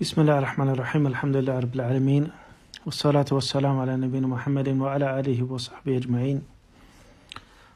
بسم 0.00 0.20
الله 0.20 0.38
الرحمن 0.38 0.68
الرحيم 0.68 1.06
الحمد 1.06 1.36
لله 1.36 1.58
رب 1.58 1.74
العالمين 1.74 2.30
والصلاة 2.86 3.24
والسلام 3.32 3.78
على 3.78 3.96
نبينا 3.96 4.26
محمد 4.26 4.68
وعلى 4.68 5.20
آله 5.20 5.52
وصحبه 5.52 5.96
أجمعين 5.96 6.42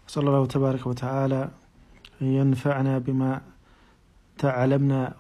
صلى 0.06 0.28
الله 0.28 0.46
تبارك 0.46 0.86
وتعالى 0.86 1.50
ينفعنا 2.20 2.98
بما 2.98 3.40
تعلمنا 4.38 5.12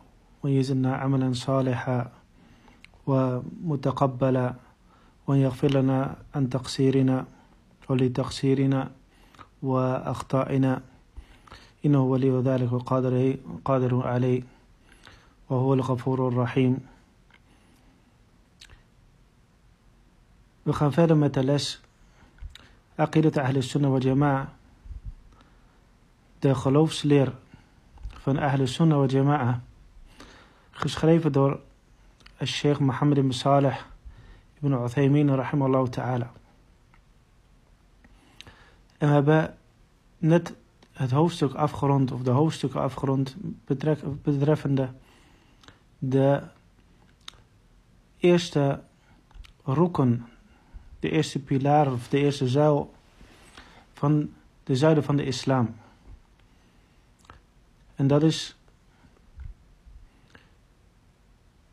ويزدنا 0.42 0.96
عملا 0.96 1.32
صالحا 1.32 2.10
ومتقبلا 3.06 4.54
وأن 5.26 5.38
يغفر 5.38 5.70
لنا 5.70 6.16
عن 6.34 6.48
تقصيرنا 6.48 7.24
ولتقصيرنا 7.88 8.90
وأخطائنا 9.62 10.80
إنه 11.86 12.02
ولي 12.02 12.30
ذلك 12.30 12.72
وقادر 12.72 13.36
قادر 13.64 14.06
عليه 14.06 14.42
وهو 15.50 15.74
الغفور 15.74 16.28
الرحيم 16.28 16.93
We 20.64 20.72
gaan 20.72 20.92
verder 20.92 21.16
met 21.16 21.34
de 21.34 21.44
les 21.44 21.80
Aqidat 22.94 23.36
Ahl 23.36 23.60
Sunnah 23.62 23.90
wa 23.90 23.98
Jama'a. 23.98 24.52
De 26.38 26.54
geloofsleer 26.54 27.32
van 28.08 28.38
Ahl 28.38 28.66
Sunnah 28.66 28.98
wa 28.98 29.06
Jama'a. 29.06 29.60
Geschreven 30.70 31.32
door 31.32 31.60
Sheikh 32.44 32.78
Mohammed 32.78 33.18
ibn 33.18 33.32
Saleh 33.32 33.76
ibn 34.60 34.72
Uthaymin 34.72 35.34
rahimahullah 35.34 35.88
ta'ala. 35.88 36.32
En 38.98 39.08
we 39.08 39.14
hebben 39.14 39.56
net 40.18 40.54
het 40.92 41.10
hoofdstuk 41.10 41.54
afgerond, 41.54 42.12
of 42.12 42.22
de 42.22 42.30
hoofdstukken 42.30 42.80
afgerond, 42.80 43.36
betreffende 44.22 44.88
de 45.98 46.42
eerste 48.18 48.80
roeken 49.62 50.28
de 51.04 51.10
eerste 51.10 51.38
pilaar 51.38 51.92
of 51.92 52.08
de 52.08 52.18
eerste 52.18 52.48
zuil 52.48 52.94
van 53.92 54.32
de 54.64 54.76
zuiden 54.76 55.04
van 55.04 55.16
de 55.16 55.24
islam. 55.24 55.76
En 57.94 58.06
dat 58.06 58.22
is 58.22 58.56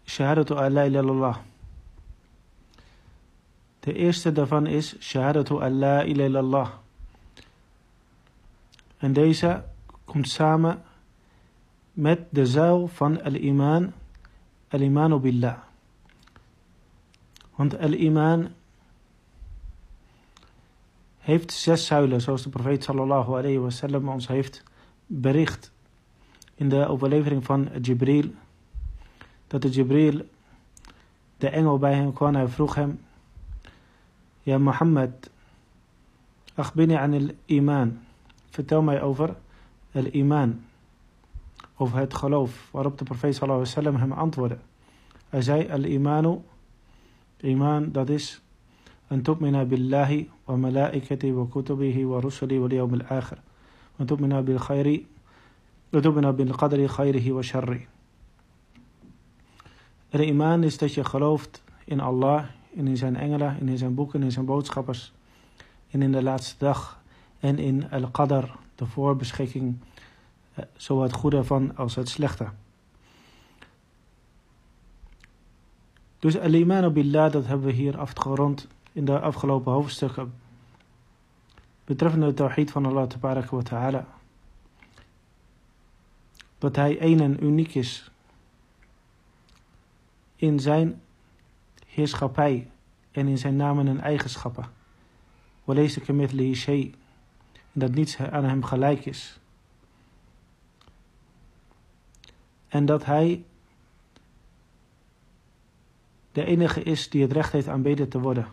Shahadatu 0.05 0.53
Allah 0.53 0.85
ilallah. 0.85 1.37
De 3.79 3.93
eerste 3.93 4.31
daarvan 4.31 4.67
is 4.67 4.95
Shahadatu 4.99 5.53
Allah 5.53 6.07
ilallah. 6.07 6.69
En 8.97 9.13
deze 9.13 9.63
komt 10.05 10.29
samen 10.29 10.83
met 11.93 12.19
de 12.29 12.45
zuil 12.45 12.87
van 12.87 13.23
al-iman, 13.23 13.93
al-imanu 14.69 15.19
billah. 15.19 15.57
Want 17.55 17.77
al-iman 17.77 18.59
heeft 21.21 21.51
zes 21.51 21.85
zuilen, 21.85 22.21
zoals 22.21 22.43
de 22.43 22.49
profeet 22.49 22.83
sallallahu 22.83 23.37
alayhi 23.37 23.59
wasallam 23.59 24.09
ons 24.09 24.27
heeft 24.27 24.63
bericht 25.05 25.71
in 26.55 26.69
de 26.69 26.87
overlevering 26.87 27.45
van 27.45 27.69
Jibril. 27.81 28.31
Dat 29.47 29.61
de 29.61 29.69
Jibril, 29.69 30.21
de 31.37 31.49
engel 31.49 31.77
bij 31.77 31.93
hem 31.93 32.13
kwam, 32.13 32.35
hij 32.35 32.47
vroeg 32.47 32.75
hem, 32.75 32.99
Ja 34.43 34.57
Mohammed, 34.57 35.29
akhbini 36.55 36.93
aan 36.93 37.13
el 37.13 37.29
iman. 37.45 37.99
Vertel 38.49 38.81
mij 38.81 39.01
over 39.01 39.35
el 39.91 40.05
iman, 40.05 40.63
over 41.77 41.97
het 41.97 42.13
geloof. 42.13 42.69
Waarop 42.71 42.97
de 42.97 43.03
profeet 43.03 43.35
sallallahu 43.35 43.71
alayhi 43.75 43.97
hem 43.97 44.11
antwoordde. 44.11 44.57
Hij 45.29 45.41
zei, 45.41 45.69
al 45.71 45.83
imanu, 45.83 46.41
iman 47.37 47.91
dat 47.91 48.09
is, 48.09 48.41
en 49.07 49.21
tu'mina 49.21 49.65
billahi 49.65 50.29
وملائكته 50.50 51.32
وكتبه 51.32 52.06
ورسله 52.06 52.58
واليوم 52.58 52.94
الآخر 52.94 53.38
وتؤمن 54.00 54.42
بالخير 54.42 55.04
وتؤمن 55.92 56.32
بالقدر 56.32 56.86
خيره 56.86 57.32
وشره 57.32 57.80
De 60.10 60.26
iman 60.26 60.62
is 60.64 60.78
dat 60.78 60.94
je 60.94 61.04
gelooft 61.04 61.62
in 61.84 62.00
Allah, 62.00 62.44
en 62.76 62.86
in 62.86 62.96
zijn 62.96 63.16
engelen, 63.16 63.58
en 63.60 63.68
in 63.68 63.78
zijn 63.78 63.94
boeken, 63.94 64.22
in 64.22 64.32
zijn 64.32 64.44
boodschappers, 64.44 65.12
en 65.90 66.02
in 66.02 66.12
de 66.12 66.22
laatste 66.22 66.54
dag, 66.58 67.00
en 67.40 67.58
in 67.58 67.90
al-qadar, 67.90 68.56
de 68.74 68.86
voorbeschikking, 68.86 69.76
zowel 70.76 71.02
het 71.02 71.12
goede 71.12 71.44
van 71.44 71.76
als 71.76 71.94
het 71.94 72.08
slechte. 72.08 72.46
Dus 76.18 76.38
al-iman 76.38 76.92
billah, 76.92 77.32
dat 77.32 77.46
hebben 77.46 77.66
we 77.66 77.72
hier 77.72 77.98
afgerond 77.98 78.68
in 78.92 79.04
de 79.04 79.20
afgelopen 79.20 79.72
hoofdstukken 79.72 80.32
betreffende 81.91 82.25
de 82.25 82.33
tawhid 82.33 82.71
van 82.71 82.85
Allah 82.85 83.07
ta'ala. 83.63 84.07
Dat 86.57 86.75
hij 86.75 86.99
één 86.99 87.19
en 87.19 87.43
uniek 87.43 87.75
is 87.75 88.11
in 90.35 90.59
zijn 90.59 91.01
heerschappij 91.87 92.69
en 93.11 93.27
in 93.27 93.37
zijn 93.37 93.55
namen 93.55 93.87
en 93.87 93.99
eigenschappen. 93.99 94.65
Walees 95.63 95.93
de 95.93 96.53
shay. 96.55 96.93
En 97.51 97.79
dat 97.79 97.91
niets 97.91 98.17
aan 98.17 98.43
hem 98.43 98.63
gelijk 98.63 99.05
is. 99.05 99.39
En 102.67 102.85
dat 102.85 103.05
hij 103.05 103.43
de 106.31 106.45
enige 106.45 106.83
is 106.83 107.09
die 107.09 107.21
het 107.21 107.31
recht 107.31 107.51
heeft 107.51 107.67
aanbeden 107.67 108.09
te 108.09 108.19
worden. 108.19 108.47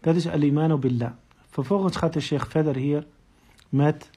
Dat 0.00 0.16
is 0.16 0.28
al-imanu 0.28 0.76
billah. 0.76 1.12
Vervolgens 1.50 1.96
gaat 1.96 2.12
de 2.12 2.20
sheikh 2.20 2.46
verder 2.46 2.76
hier 2.76 3.06
met 3.68 4.10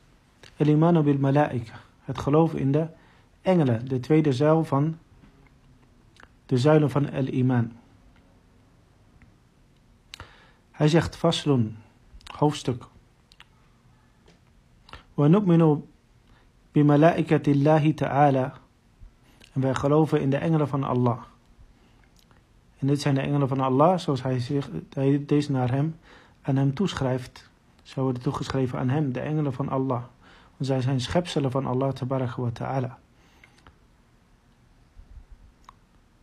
al-imanu 0.57 1.01
bil 1.01 1.17
malaika. 1.17 1.79
Het 2.03 2.17
geloof 2.17 2.53
in 2.53 2.71
de 2.71 2.87
engelen. 3.41 3.87
De 3.87 3.99
tweede 3.99 4.33
zuil 4.33 4.63
van 4.63 4.97
de 6.45 6.57
zuilen 6.57 6.89
van 6.89 7.11
al-iman. 7.11 7.71
Hij 10.71 10.87
zegt 10.87 11.15
faslun, 11.15 11.77
hoofdstuk. 12.37 12.85
Wa 15.13 15.27
nu'minu 15.27 15.83
bi 16.71 16.83
malaikatillahi 16.83 17.93
ta'ala. 17.93 18.53
En 19.53 19.61
wij 19.61 19.75
geloven 19.75 20.21
in 20.21 20.29
de 20.29 20.37
engelen 20.37 20.67
van 20.67 20.83
Allah. 20.83 21.21
En 22.79 22.87
dit 22.87 23.01
zijn 23.01 23.15
de 23.15 23.21
engelen 23.21 23.47
van 23.47 23.59
Allah, 23.59 23.97
zoals 23.97 24.23
hij, 24.23 24.39
zich, 24.39 24.69
hij 24.89 25.23
deze 25.25 25.51
naar 25.51 25.71
hem 25.71 25.95
aan 26.43 26.55
hem 26.55 26.73
toeschrijft. 26.73 27.49
Ze 27.81 28.01
worden 28.01 28.21
toegeschreven 28.21 28.79
aan 28.79 28.89
hem, 28.89 29.11
de 29.11 29.19
engelen 29.19 29.53
van 29.53 29.69
Allah. 29.69 30.03
Want 30.57 30.65
zij 30.65 30.81
zijn 30.81 31.01
schepselen 31.01 31.51
van 31.51 31.65
Allah 31.65 31.93
wa 32.37 32.49
ta'ala. 32.53 32.97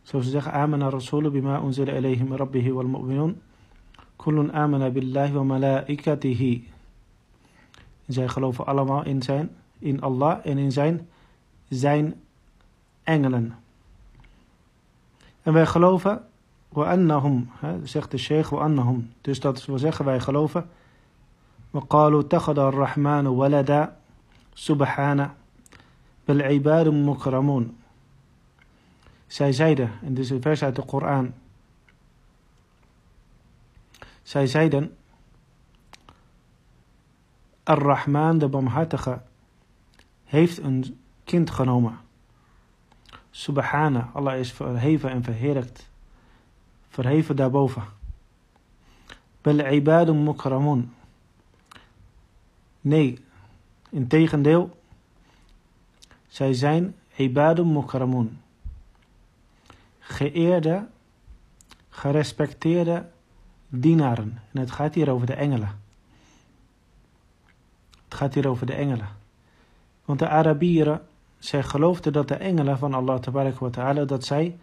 Zoals 0.01 0.25
ze 0.25 0.31
zeggen, 0.31 0.51
amana 0.51 0.89
rasulu 0.89 1.29
bima 1.29 1.61
unzila 1.61 1.93
ilayhim 1.93 2.35
rabbihi 2.35 2.71
wal 2.71 2.87
mu'minun. 2.87 3.41
Kullun 4.15 4.53
amana 4.53 4.89
billahi 4.89 5.31
wa 5.31 5.43
malaikatihi. 5.43 6.69
Zij 8.07 8.27
geloven 8.27 8.65
allemaal 8.65 9.03
in 9.05 9.21
zijn, 9.21 9.55
in 9.79 10.01
Allah 10.01 10.45
en 10.45 10.57
in 10.57 10.71
zijn, 10.71 11.09
zijn 11.69 12.21
engelen. 13.03 13.55
En 15.41 15.53
wij 15.53 15.65
geloven 15.65 16.25
وأنهم 16.72 17.48
zegt 17.84 18.10
de 18.10 18.18
sheikh 18.18 18.52
وأنهم 18.52 19.10
dus 19.20 19.40
dat 19.40 19.64
wil 19.64 19.78
zeggen 19.78 20.04
wij 20.04 20.20
geloven 20.20 20.68
وقالوا 21.70 22.20
اتخذ 22.20 22.58
الرحمن 22.58 23.26
ولدا 23.26 23.96
سبحانه 24.54 25.34
بل 26.28 26.42
عباد 26.42 26.88
مكرمون 26.88 27.76
zij 29.26 29.52
zeiden 29.52 29.90
en 30.02 30.14
dit 30.14 30.24
is 30.24 30.30
een 30.30 30.42
vers 30.42 30.62
uit 30.62 30.76
de 30.76 30.84
Koran 30.84 31.32
zij 34.22 34.46
zeiden 34.46 34.96
Ar-Rahman 37.62 38.38
de 38.38 38.48
Barmhartige 38.48 39.20
heeft 40.24 40.58
een 40.58 41.00
kind 41.24 41.50
genomen 41.50 41.98
Subhana, 43.30 44.10
Allah 44.12 44.38
is 44.38 44.52
verheven 44.52 45.10
en 45.10 45.22
verheerlijkt 45.22 45.88
verheven 46.91 47.35
daarboven. 47.35 47.83
Bel 49.41 49.71
ibadun 49.71 50.23
mukramun. 50.23 50.93
Nee, 52.81 53.19
in 53.89 54.07
tegendeel, 54.07 54.79
zij 56.27 56.53
zijn 56.53 56.95
ibadun 57.15 57.73
mukramun. 57.73 58.39
Geëerde, 59.99 60.87
gerespecteerde 61.89 63.05
dienaren. 63.67 64.41
En 64.51 64.59
het 64.59 64.71
gaat 64.71 64.93
hier 64.93 65.09
over 65.09 65.27
de 65.27 65.33
engelen. 65.33 65.79
Het 68.03 68.13
gaat 68.13 68.33
hier 68.33 68.47
over 68.47 68.65
de 68.65 68.73
engelen. 68.73 69.07
Want 70.05 70.19
de 70.19 70.27
Arabieren, 70.27 71.07
zij 71.39 71.63
geloofden 71.63 72.13
dat 72.13 72.27
de 72.27 72.35
engelen 72.35 72.77
van 72.77 72.93
Allah 72.93 73.23
wa 73.59 73.69
ta'ala, 73.69 74.05
dat 74.05 74.25
zij 74.25 74.57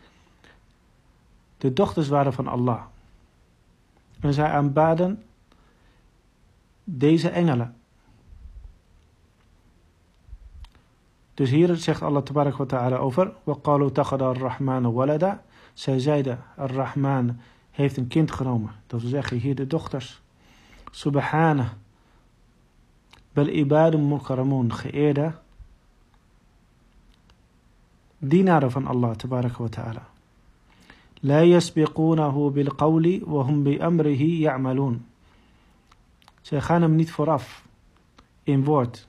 de 1.58 1.74
dochters 1.74 2.08
waren 2.08 2.34
van 2.34 2.48
Allah. 2.48 2.82
En 4.20 4.34
zij 4.34 4.50
aanbaden 4.50 5.24
deze 6.84 7.30
engelen. 7.30 7.76
Dus 11.34 11.50
hier 11.50 11.76
zegt 11.76 12.02
Allah 12.02 12.24
wa 12.58 12.66
ta'ala 12.66 12.96
over, 12.96 13.34
وَقَالُوا 13.44 13.90
تَخَدَ 13.90 14.22
الرَّحْمَانُ 14.22 14.86
وَلَدًا 14.86 15.44
Zij 15.74 16.00
zeiden, 16.00 16.44
Ar-Rahman 16.58 17.40
heeft 17.72 17.98
een 17.98 18.08
kind 18.08 18.32
genomen. 18.32 18.72
Dat 18.88 19.02
wil 19.02 19.10
zeggen, 19.10 19.38
hier 19.38 19.56
de 19.56 19.68
dochters. 19.68 20.22
Subhana. 20.92 21.74
Bel 23.32 23.48
ibadum 23.48 24.08
mukaramun, 24.08 24.74
geëerde 24.74 25.34
dienaren 28.18 28.72
van 28.72 28.88
Allah 28.88 29.16
tabaraka 29.16 29.64
wa 29.64 29.70
ta'ala. 29.70 30.08
Qawli 32.77 33.23
wa 33.25 33.45
hum 33.45 33.63
bi 33.63 33.79
amrihi 33.81 34.39
ya'malun. 34.39 35.07
Zij 36.41 36.61
gaan 36.61 36.83
hem 36.83 36.95
niet 36.95 37.11
vooraf 37.11 37.67
in 38.43 38.65
woord. 38.65 39.09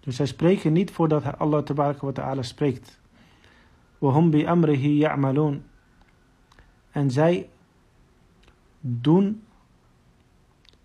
Dus 0.00 0.16
zij 0.16 0.26
spreken 0.26 0.72
niet 0.72 0.90
voordat 0.90 1.38
Allah 1.38 1.66
wa 2.00 2.12
ta'ala 2.12 2.42
spreekt. 2.42 3.00
Wa 3.98 4.10
hum 4.12 4.30
bi 4.30 4.46
amrihi. 4.46 5.04
En 6.90 7.10
zij 7.10 7.48
doen 8.80 9.42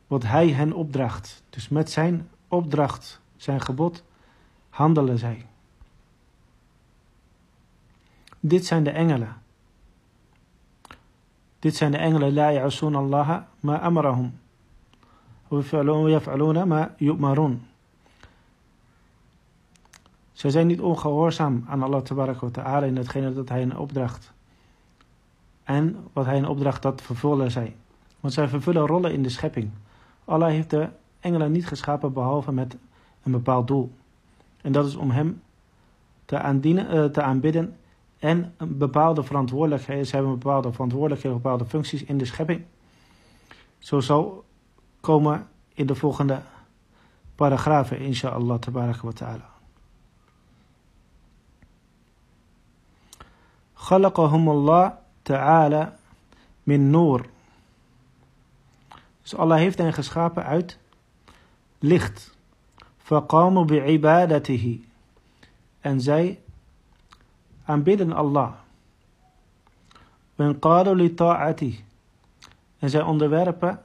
wat 0.08 0.24
hij 0.24 0.50
hen 0.50 0.74
opdracht. 0.74 1.44
Dus 1.50 1.70
met 1.70 1.90
zijn 1.92 2.30
opdracht, 2.48 3.22
zijn 3.36 3.62
gebod, 3.62 4.04
handelen 4.70 5.18
zij. 5.18 5.46
Dit 8.44 8.66
zijn 8.66 8.84
de 8.84 8.90
engelen. 8.90 9.36
Dit 11.60 11.76
zijn 11.76 11.92
de 11.92 11.98
engelen, 11.98 12.34
la 12.34 12.52
ya'asun 12.52 12.96
Allah 12.96 13.38
ma 13.60 13.80
amarahum. 13.80 14.40
Yaf'aluna 15.50 16.66
ma 16.66 16.94
yu'marun. 16.98 17.62
Zij 20.32 20.50
zijn 20.50 20.68
niet 20.68 20.82
ongehoorzaam 20.82 21.66
aan 21.68 21.84
Allah 21.84 22.06
wa 22.06 22.50
ta'ala 22.52 22.86
in 22.86 22.98
hetgene 22.98 23.34
dat 23.34 23.50
hij 23.50 23.62
een 23.62 23.78
opdracht. 23.78 24.32
En 25.64 25.98
wat 26.14 26.26
hij 26.26 26.38
een 26.38 26.48
opdracht 26.48 26.82
dat 26.82 27.02
vervullen 27.02 27.52
zij. 27.52 27.76
Want 28.20 28.34
zij 28.34 28.48
vervullen 28.48 28.88
rollen 28.88 29.14
in 29.14 29.24
de 29.24 29.30
schepping. 29.30 29.70
Allah 30.26 30.50
heeft 30.50 30.70
de 30.70 30.90
engelen 31.20 31.52
niet 31.52 31.68
geschapen 31.68 32.14
behalve 32.14 32.52
met 32.52 32.78
een 33.24 33.32
bepaald 33.32 33.68
doel. 33.68 33.92
En 34.62 34.72
dat 34.72 34.86
is 34.86 34.96
om 34.96 35.12
hem 35.12 35.42
te, 36.26 36.36
eh, 36.36 37.06
te 37.06 37.22
aanbidden 37.22 37.76
en 38.21 38.55
een 38.56 38.79
bepaalde 38.79 39.23
verantwoordelijkheden. 39.23 40.06
Ze 40.06 40.15
hebben 40.15 40.38
bepaalde 40.38 40.73
verantwoordelijkheden, 40.73 41.43
bepaalde 41.43 41.65
functies 41.65 42.05
in 42.05 42.19
de 42.19 42.25
schepping. 42.25 42.65
Zo 43.79 44.00
zal 44.00 44.44
komen 45.00 45.49
in 45.75 45.87
de 45.87 45.94
volgende 45.94 46.41
paragrafen, 47.35 47.99
inshallah, 47.99 48.59
tabarak 48.59 49.00
wa 49.00 49.12
ta'ala. 49.12 49.55
خلقهم 53.75 54.49
الله 54.49 54.93
تعالى 55.23 55.93
min 56.62 56.91
noor. 56.91 57.27
Dus 59.23 59.35
Allah 59.35 59.59
heeft 59.59 59.79
hen 59.79 59.93
geschapen 59.93 60.44
uit 60.44 60.79
licht. 61.79 62.35
فقاموا 63.06 63.65
بعبادته. 63.65 64.81
En 65.81 66.00
zij 66.00 66.41
aanbidden 67.72 68.14
Allah. 68.14 68.54
En 72.80 72.90
zij 72.90 73.02
onderwerpen 73.02 73.84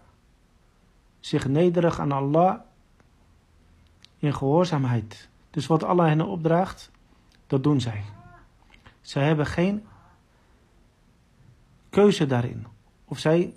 zich 1.21 1.49
nederig 1.49 2.01
aan 2.01 2.13
Allah 2.13 2.61
in 4.19 4.35
gehoorzaamheid. 4.35 5.29
Dus 5.51 5.67
wat 5.67 5.85
Allah 5.85 6.07
hen 6.07 6.21
opdraagt, 6.21 6.91
dat 7.47 7.63
doen 7.63 7.81
zij. 7.81 8.05
Zij 9.01 9.27
hebben 9.27 9.47
geen 9.47 9.87
keuze 11.91 12.27
daarin. 12.27 12.67
Of 13.05 13.19
zij 13.19 13.55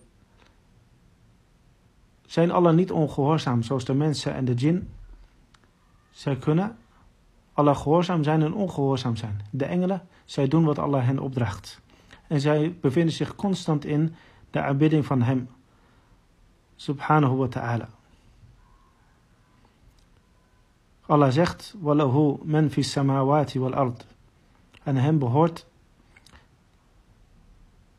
zijn 2.26 2.52
Allah 2.52 2.76
niet 2.76 2.92
ongehoorzaam, 2.92 3.64
zoals 3.64 3.86
de 3.86 3.94
mensen 3.94 4.34
en 4.34 4.46
de 4.46 4.54
jin. 4.54 4.90
Zij 6.12 6.36
kunnen 6.36 6.78
Allah 7.60 7.78
gehoorzaam 7.78 8.24
zijn 8.24 8.42
en 8.42 8.54
ongehoorzaam 8.54 9.16
zijn. 9.16 9.42
De 9.52 9.66
engelen, 9.66 10.08
zij 10.26 10.48
doen 10.48 10.64
wat 10.64 10.80
Allah 10.80 11.06
hen 11.06 11.20
opdraagt. 11.20 11.82
En 12.28 12.42
zij 12.42 12.78
bevinden 12.82 13.14
zich 13.14 13.36
constant 13.36 13.86
in 13.86 14.16
de 14.50 14.62
aanbidding 14.62 15.06
van 15.06 15.22
hem. 15.22 15.50
Subhanahu 16.76 17.36
wa 17.36 17.48
ta'ala. 17.48 17.90
Allah 21.06 21.32
zegt, 21.32 21.76
Wallahu 21.80 22.38
men 22.44 22.72
fi 22.72 22.84
samawati 22.84 23.60
wal 23.60 23.74
ard. 23.74 24.06
En 24.84 24.96
hem 24.96 25.20
behoort 25.20 25.66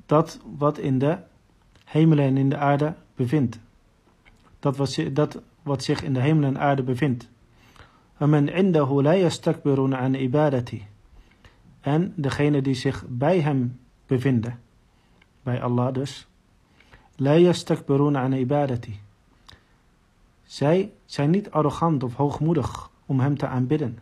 dat 0.06 0.40
wat 0.58 0.78
in 0.78 0.98
de 0.98 1.18
hemelen 1.84 2.24
en 2.24 2.36
in 2.36 2.48
de 2.48 2.56
aarde 2.56 2.94
bevindt. 3.14 3.58
Dat 4.58 4.76
wat, 4.76 4.98
dat 5.12 5.42
wat 5.62 5.82
zich 5.82 6.02
in 6.02 6.14
de 6.14 6.20
hemel 6.20 6.48
en 6.48 6.58
aarde 6.58 6.82
bevindt. 6.82 7.28
En 11.81 12.13
degene 12.15 12.62
die 12.62 12.74
zich 12.74 13.03
bij 13.07 13.39
hem 13.39 13.80
bevinden, 14.06 14.59
bij 15.44 15.62
Allah 15.62 15.94
dus, 15.94 16.27
la 17.15 17.38
yastakbiruna 17.38 18.24
an 18.24 18.33
ibadati. 18.33 19.00
Zij 20.44 20.92
zijn 21.06 21.30
niet 21.30 21.51
arrogant 21.51 22.03
of 22.03 22.13
hoogmoedig 22.13 22.89
om 23.06 23.19
hem 23.19 23.38
te 23.38 23.47
aanbidden. 23.47 24.00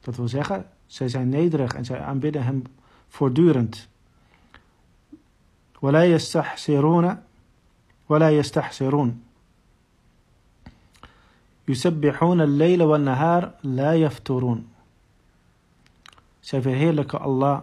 Dat 0.00 0.16
wil 0.16 0.28
zeggen, 0.28 0.66
zij 0.86 1.08
zijn 1.08 1.28
nederig 1.28 1.74
en 1.74 1.84
zij 1.84 2.00
aanbidden 2.00 2.44
hem 2.44 2.62
voortdurend. 3.08 3.88
ولا 5.84 6.04
يستحسرون 6.04 7.16
ولا 8.08 8.30
يستحسرون 8.30 9.20
Yusabbihuna 11.69 12.43
al-layla 12.43 12.85
wa 12.85 12.97
nahar 12.97 13.53
la 13.61 13.93
yafturun. 13.93 14.69
Zij 16.39 16.61
verheerlijken 16.61 17.19
Allah. 17.19 17.61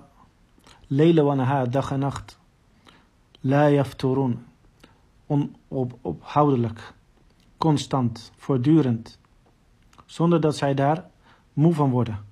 Layla 0.86 1.22
wa 1.22 1.34
nahar, 1.34 1.70
dag 1.70 1.90
en 1.90 1.98
nacht. 1.98 2.38
La. 3.40 3.84
Onophoudelijk. 5.26 6.94
Constant. 7.58 8.32
Voortdurend. 8.36 9.18
Zonder 10.04 10.40
dat 10.40 10.56
zij 10.56 10.74
daar 10.74 11.04
moe 11.52 11.74
van 11.74 11.90
worden. 11.90 12.24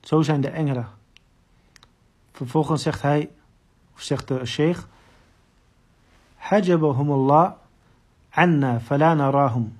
Zo 0.00 0.22
zijn 0.22 0.40
de 0.40 0.48
engelen. 0.48 0.88
Vervolgens 2.32 2.82
zegt 2.82 3.02
hij, 3.02 3.30
of 3.94 4.00
zegt 4.00 4.28
de 4.28 4.46
sheikh, 4.46 4.82
Hajabahumullah 6.34 7.52
anna 8.36 8.80
falana 8.80 9.30
rahum. 9.30 9.76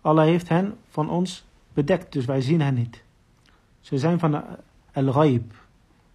Allah 0.00 0.24
heeft 0.24 0.48
hen 0.48 0.78
van 0.88 1.10
ons 1.10 1.44
bedekt, 1.72 2.12
dus 2.12 2.24
wij 2.24 2.40
zien 2.40 2.60
hen 2.60 2.74
niet. 2.74 3.02
Ze 3.80 3.98
zijn 3.98 4.18
van 4.18 4.44
al-ghaib, 4.92 5.54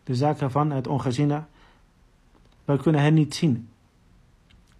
de 0.03 0.15
zaken 0.15 0.51
van 0.51 0.71
het 0.71 0.88
ongeziene. 0.88 1.43
Wij 2.65 2.77
kunnen 2.77 3.01
hen 3.01 3.13
niet 3.13 3.35
zien. 3.35 3.69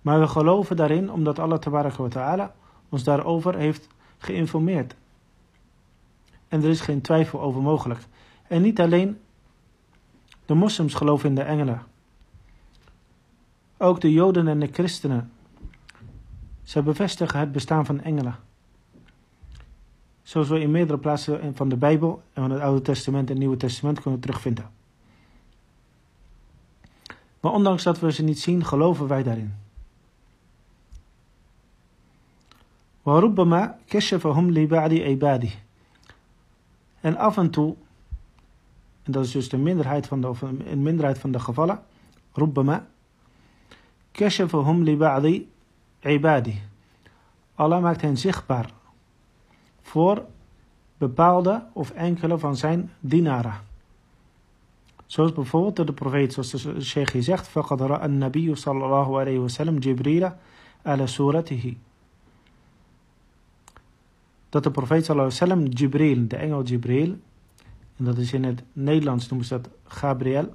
Maar 0.02 0.20
we 0.20 0.28
geloven 0.28 0.76
daarin 0.76 1.12
omdat 1.12 1.40
Allah 1.40 1.62
wa 1.62 2.08
ta'ala 2.08 2.54
ons 2.90 3.04
daarover 3.04 3.56
heeft 3.56 3.88
geïnformeerd. 4.18 4.96
En 6.48 6.64
er 6.64 6.70
is 6.70 6.82
geen 6.82 7.02
twijfel 7.02 7.42
over 7.42 7.62
mogelijk. 7.62 8.00
En 8.48 8.62
niet 8.62 8.80
alleen 8.80 9.20
de 10.46 10.54
moslims 10.54 10.94
geloven 10.94 11.30
in 11.30 11.36
de 11.36 11.42
engelen. 11.42 11.84
Ook 13.78 14.02
de 14.02 14.12
joden 14.12 14.48
en 14.48 14.60
de 14.60 14.70
christenen. 14.72 15.30
Ze 16.65 16.83
bevestigen 16.83 17.41
het 17.41 17.53
bestaan 17.53 17.87
van 17.87 18.01
engelen. 18.01 18.37
Zoals 20.23 20.49
we 20.49 20.61
in 20.61 20.71
meerdere 20.71 20.99
plaatsen 20.99 21.57
van 21.57 21.69
de 21.69 21.77
Bijbel 21.77 22.23
en 22.33 22.43
van 22.43 22.51
het 22.51 22.61
Oude 22.61 22.83
Testament 22.83 23.25
en 23.25 23.31
het 23.31 23.39
Nieuwe 23.39 23.57
Testament 23.57 24.01
kunnen 24.01 24.21
terugvinden. 24.21 24.71
Maar 27.41 27.53
ondanks 27.53 27.83
dat 27.83 28.01
we 28.01 28.13
ze 28.13 28.23
niet 28.23 28.41
zien, 28.41 28.65
geloven 28.65 29.07
wij 29.07 29.23
daarin. 29.23 29.55
وربما 33.05 33.75
كشفهم 33.91 34.51
لبعض 34.51 34.93
عباده 34.93 35.51
en 37.03 37.17
af 37.17 37.39
en 37.39 37.51
toe, 37.51 37.77
en 39.03 39.13
dat 39.13 39.25
is 39.25 39.31
dus 39.31 39.49
de 39.49 39.57
minderheid 39.57 40.07
van 40.07 40.21
de, 40.21 40.29
of 40.29 40.43
een 40.43 40.83
minderheid 40.83 41.19
van 41.19 41.33
de 41.33 41.39
gevallen, 41.39 41.83
ربما 42.39 42.87
كشفهم 44.15 44.85
لبعض 44.85 45.27
عباده 46.05 46.55
Allah 47.55 47.83
maakt 47.83 48.01
hen 48.01 48.17
zichtbaar 48.17 48.71
voor 49.83 50.25
bepaalde 50.99 51.67
of 51.73 51.91
enkele 51.91 52.39
van 52.39 52.57
zijn 52.57 52.91
dienaren. 53.01 53.55
Zoals 55.07 55.33
bijvoorbeeld 55.33 55.87
de 55.87 55.93
profeet, 55.93 56.33
zoals 56.33 56.51
de 56.51 56.81
sheikh 56.81 57.13
hier 57.13 57.23
zegt, 57.23 57.49
فَقَدْ 57.49 57.81
رَأَ 57.83 58.05
النَّبِيُّ 58.05 58.53
sallallahu 58.53 59.21
alayhi 59.21 59.39
wa 59.39 59.49
sallam 59.49 59.79
Jibrila 59.79 60.39
ala 60.83 61.07
suratihi. 61.07 61.79
Dat 64.49 64.63
de 64.63 64.71
profeet 64.71 65.05
sallallahu 65.05 65.35
alayhi 65.35 65.51
wa 65.51 65.57
sallam 65.57 65.67
Jibril, 65.67 66.29
de 66.29 66.37
engel 66.37 66.63
Jibril, 66.63 67.19
en 67.97 68.05
dat 68.05 68.19
is 68.19 68.33
in 68.33 68.45
het 68.45 68.63
Nederlands 68.73 69.29
noemen 69.29 69.47
ze 69.47 69.61
dat 69.61 69.69
Gabriel, 69.85 70.53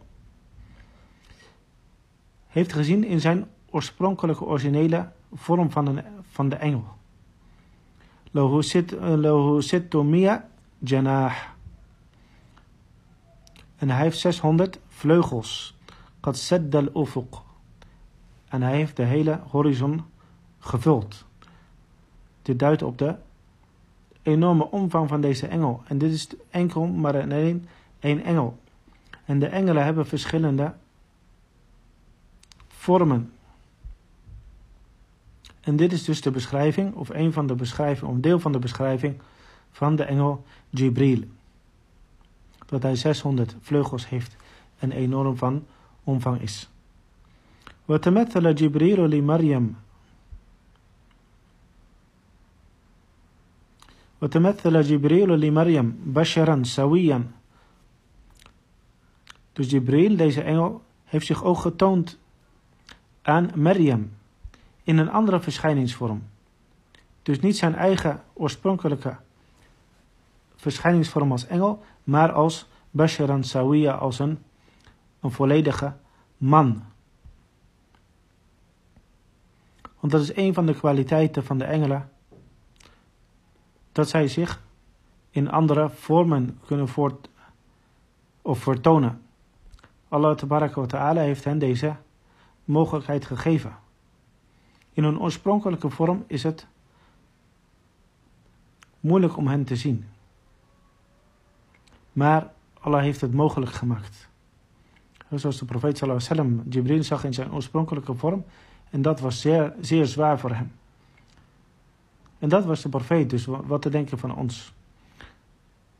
heeft 2.47 2.73
gezien 2.73 3.03
in 3.03 3.19
zijn 3.19 3.47
oorspronkelijke 3.69 4.45
originele 4.45 5.11
vorm 5.32 5.70
van, 5.70 5.86
een, 5.86 6.04
van 6.30 6.48
de 6.48 6.56
engel. 6.56 6.84
Lahu 8.30 9.62
sittu 9.62 10.02
mi'a 10.02 10.48
janah. 10.78 11.34
En 13.76 13.90
hij 13.90 14.02
heeft 14.02 14.18
600 14.18 14.78
vleugels. 14.88 15.78
Qad 16.20 16.52
al-ufuq. 16.70 17.38
En 18.48 18.62
hij 18.62 18.76
heeft 18.76 18.96
de 18.96 19.02
hele 19.02 19.40
horizon 19.48 20.04
gevuld. 20.58 21.24
Dit 22.42 22.58
duidt 22.58 22.82
op 22.82 22.98
de 22.98 23.16
enorme 24.22 24.70
omvang 24.70 25.08
van 25.08 25.20
deze 25.20 25.46
engel. 25.46 25.82
En 25.86 25.98
dit 25.98 26.12
is 26.12 26.28
enkel 26.50 26.86
maar 26.86 27.22
alleen 27.22 27.68
één 27.98 28.24
engel. 28.24 28.58
En 29.24 29.38
de 29.38 29.46
engelen 29.46 29.84
hebben 29.84 30.06
verschillende 30.06 30.74
vormen. 32.68 33.32
En 35.61 35.75
dit 35.75 35.91
is 35.91 36.03
dus 36.03 36.21
de 36.21 36.31
beschrijving, 36.31 36.95
of 36.95 37.09
een 37.09 37.33
van 37.33 37.47
de 37.47 37.55
beschrijvingen, 37.55 38.09
of 38.09 38.15
een 38.15 38.21
deel 38.21 38.39
van 38.39 38.51
de 38.51 38.59
beschrijving 38.59 39.21
van 39.71 39.95
de 39.95 40.03
engel 40.03 40.43
Jibril. 40.69 41.23
Dat 42.65 42.83
hij 42.83 42.95
600 42.95 43.55
vleugels 43.61 44.09
heeft 44.09 44.35
en 44.79 44.91
enorm 44.91 45.37
van 45.37 45.65
omvang 46.03 46.41
is. 46.41 46.69
وتمثل 47.87 48.55
جبريل 48.55 49.09
لمريم 49.09 49.75
وتمثل 54.21 54.81
جبريل 54.81 55.29
لمريم 55.39 55.87
بشرا 56.05 56.63
سويا 56.63 57.23
Dus 59.55 59.69
Jibril, 59.69 60.15
deze 60.17 60.41
engel, 60.41 60.83
heeft 61.03 61.25
zich 61.25 61.43
ook 61.43 61.57
getoond 61.57 62.19
aan 63.21 63.51
Maryam 63.55 64.11
in 64.82 64.98
een 64.98 65.10
andere 65.10 65.40
verschijningsvorm. 65.40 66.22
Dus 67.22 67.40
niet 67.40 67.56
zijn 67.56 67.74
eigen 67.74 68.22
oorspronkelijke 68.32 69.16
verschijningsvorm 70.56 71.32
als 71.32 71.46
engel, 71.46 71.82
maar 72.04 72.32
als 72.32 72.68
Basharan 72.90 73.44
Sawiya, 73.44 73.92
als 73.92 74.18
een, 74.18 74.38
volledige 75.22 75.92
man. 76.36 76.82
Want 80.00 80.12
dat 80.12 80.20
is 80.20 80.36
een 80.36 80.54
van 80.54 80.66
de 80.66 80.74
kwaliteiten 80.74 81.44
van 81.44 81.58
de 81.58 81.64
engelen, 81.64 82.10
dat 83.92 84.08
zij 84.08 84.28
zich 84.28 84.62
in 85.30 85.50
andere 85.50 85.90
vormen 85.90 86.60
kunnen 86.66 86.88
voort, 86.88 87.28
of 88.42 88.58
vertonen. 88.58 89.22
Allah 90.08 90.36
ta'ala 90.86 91.20
heeft 91.20 91.44
hen 91.44 91.58
deze 91.58 91.96
mogelijkheid 92.64 93.24
gegeven. 93.24 93.76
In 95.00 95.06
hun 95.06 95.20
oorspronkelijke 95.20 95.90
vorm 95.90 96.24
is 96.26 96.42
het 96.42 96.66
moeilijk 99.00 99.36
om 99.36 99.46
hen 99.46 99.64
te 99.64 99.76
zien. 99.76 100.04
Maar 102.12 102.52
Allah 102.80 103.00
heeft 103.00 103.20
het 103.20 103.32
mogelijk 103.32 103.72
gemaakt. 103.72 104.28
Zoals 105.30 105.58
de 105.58 105.64
profeet 105.64 105.98
sallallahu 105.98 106.26
alaihi 106.28 106.44
wasallam 106.44 106.72
Jibril 106.72 107.02
zag 107.02 107.24
in 107.24 107.34
zijn 107.34 107.52
oorspronkelijke 107.52 108.14
vorm. 108.14 108.44
En 108.90 109.02
dat 109.02 109.20
was 109.20 109.40
zeer, 109.40 109.74
zeer 109.80 110.06
zwaar 110.06 110.38
voor 110.38 110.54
hem. 110.54 110.72
En 112.38 112.48
dat 112.48 112.64
was 112.64 112.82
de 112.82 112.88
profeet. 112.88 113.30
Dus 113.30 113.44
wat 113.44 113.82
te 113.82 113.90
denken 113.90 114.18
van 114.18 114.36
ons. 114.36 114.72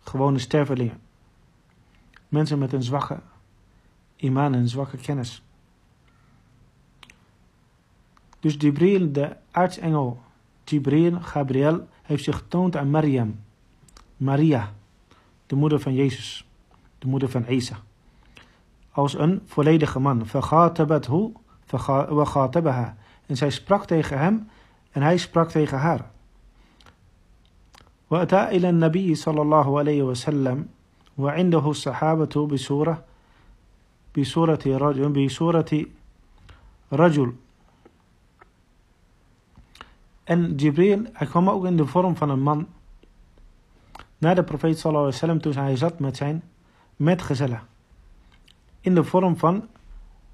Gewone 0.00 0.38
stervelingen. 0.38 1.00
Mensen 2.28 2.58
met 2.58 2.72
een 2.72 2.82
zwakke 2.82 3.20
iman 4.16 4.54
en 4.54 4.68
zwakke 4.68 4.96
kennis. 4.96 5.42
Dus 8.39 8.55
Jibril, 8.57 9.11
de 9.11 9.35
aartsengel 9.51 10.19
Jibril, 10.63 11.19
Gabriel, 11.21 11.87
heeft 12.01 12.23
zich 12.23 12.35
getoond 12.35 12.75
aan 12.75 12.89
Maryam. 12.89 13.39
Maria, 14.17 14.73
de 15.47 15.55
moeder 15.55 15.79
van 15.79 15.93
Jezus, 15.93 16.47
de 16.99 17.07
moeder 17.07 17.29
van 17.29 17.45
Isa. 17.47 17.75
Als 18.91 19.17
een 19.17 19.41
volledige 19.45 19.99
man. 19.99 20.25
Vergatabathu, 20.25 21.31
vergatabaha. 21.65 22.97
En 23.25 23.37
zij 23.37 23.49
sprak 23.49 23.85
tegen 23.85 24.19
hem 24.19 24.49
en 24.91 25.01
hij 25.01 25.17
sprak 25.17 25.49
tegen 25.49 25.77
haar. 25.77 26.13
وأتى 28.09 28.47
إلى 28.55 28.69
النبي 28.69 29.15
صلى 29.15 29.41
الله 29.41 29.79
عليه 29.79 30.03
وسلم 30.03 30.67
وعنده 31.17 31.69
الصحابة 31.69 32.47
بسورة 32.47 33.03
بسورة 34.17 34.59
رجل 34.65 35.09
بسورة 35.09 35.85
رجل 36.93 37.33
En 40.30 40.54
Jibril, 40.54 41.02
hij 41.12 41.26
kwam 41.26 41.50
ook 41.50 41.64
in 41.64 41.76
de 41.76 41.86
vorm 41.86 42.16
van 42.16 42.30
een 42.30 42.42
man. 42.42 42.66
Naar 44.18 44.34
de 44.34 44.44
profeet 44.44 44.78
sallallahu 44.78 45.06
alaihi 45.06 45.20
wasallam 45.20 45.40
toen 45.40 45.64
hij 45.64 45.76
zat 45.76 45.98
met 45.98 46.16
zijn 46.16 46.42
metgezellen. 46.96 47.62
In 48.80 48.94
de 48.94 49.04
vorm 49.04 49.36
van 49.36 49.68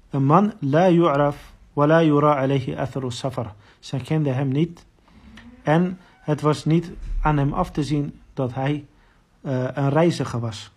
een 0.09 0.25
man, 0.25 0.53
la 0.59 0.89
yu'raf 0.89 1.53
wa 1.73 1.87
la 1.87 2.03
yura 2.03 2.35
alayhi 2.41 2.75
atharu 2.75 3.11
safar. 3.11 3.53
Zij 3.79 3.99
kenden 3.99 4.35
hem 4.35 4.47
niet. 4.47 4.85
En 5.63 5.99
het 6.21 6.41
was 6.41 6.65
niet 6.65 6.91
aan 7.21 7.37
hem 7.37 7.53
af 7.53 7.71
te 7.71 7.83
zien 7.83 8.21
dat 8.33 8.53
hij 8.53 8.85
uh, 9.41 9.67
een 9.73 9.89
reiziger 9.89 10.39
was. 10.39 10.71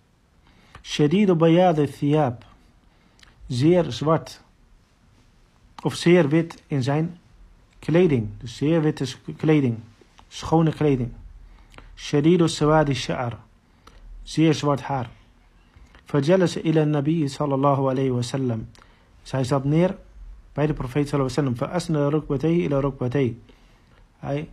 Shadidu 0.82 1.34
bayad 1.34 1.98
thiyab. 1.98 2.44
Zeer 3.46 3.92
zwart. 3.92 4.42
Of 5.82 5.94
zeer 5.94 6.28
wit 6.28 6.62
in 6.66 6.82
zijn 6.82 7.19
kleding, 7.79 8.29
dus 8.37 8.55
zeer 8.55 8.81
witte 8.81 9.05
kleding, 9.37 9.77
schone 10.27 10.71
kleding. 10.71 11.11
Shadidu 11.95 12.47
sawadi 12.47 12.93
sha'r, 12.93 13.37
zeer 14.23 14.53
zwart 14.53 14.81
haar. 14.81 15.09
Fajalas 16.05 16.55
ila 16.55 16.85
nabi 16.85 17.27
sallallahu 17.27 17.89
alayhi 17.89 18.11
wa 18.11 18.21
sallam. 18.21 18.67
Zij 19.21 19.43
zat 19.43 19.63
neer 19.63 19.97
bij 20.53 20.67
de 20.67 20.73
profeet 20.73 21.09
sallallahu 21.09 21.37
alayhi 21.37 21.51
wa 21.51 21.67
sallam. 21.67 21.81
Fa'asna 21.81 22.09
rukbatay 22.09 22.53
ila 22.53 22.79
rukbatay. 22.79 23.37
Hij 24.19 24.49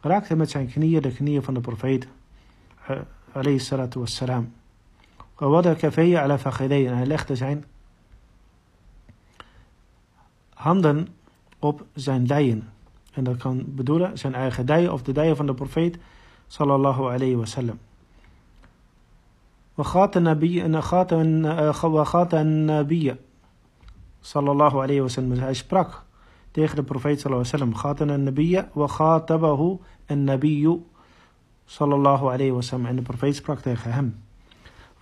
raakte 0.00 0.36
met 0.36 0.50
zijn 0.50 0.66
knieën 0.66 1.02
de 1.02 1.12
knieën 1.12 1.42
van 1.42 1.54
de 1.54 1.60
profeet 1.60 2.06
alayhi 3.32 3.58
salatu 3.58 3.98
wassalam. 3.98 4.52
ووضع 5.40 5.72
كفيه 5.72 6.18
على 6.18 6.38
فخذيه 6.38 6.88
en 6.88 6.96
hij 6.96 7.06
legde 7.06 7.36
zijn 7.36 7.64
handen 10.54 11.08
op 11.58 11.84
zijn 11.94 12.26
dijen. 12.26 12.68
En 13.12 13.24
dat 13.24 13.36
kan 13.36 13.64
bedoelen 13.66 14.18
zijn 14.18 14.34
eigen 14.34 14.66
dijen 14.66 14.92
of 14.92 15.02
de 15.02 15.12
dijen 15.12 15.36
van 15.36 15.46
de 15.46 15.54
profeet 15.54 15.98
sallallahu 16.46 17.02
alayhi 17.02 17.36
wa 17.36 17.44
sallam. 17.44 17.78
وخات 19.78 20.16
النبي 20.16 20.78
وخات 21.82 22.34
النبي 22.34 23.16
صلى 24.22 24.50
الله 24.50 24.82
عليه 24.82 25.00
وسلم 25.00 25.38
hij 25.38 25.54
sprak 25.54 26.02
tegen 26.50 26.76
de 26.76 26.82
profeet 26.82 27.20
sallallahu 27.20 27.48
alayhi 27.48 27.58
wa 27.58 27.58
sallam 27.58 27.74
خات 27.74 28.02
النبي 28.02 28.64
وخاطبه 28.74 29.78
النبي 30.10 30.80
صلى 31.66 31.94
الله 31.94 32.30
عليه 32.30 32.52
وسلم 32.52 32.86
en 32.86 32.96
de 32.96 33.02
profeet 33.02 33.36
sprak 33.36 33.60
tegen 33.60 33.92
hem 33.92 34.24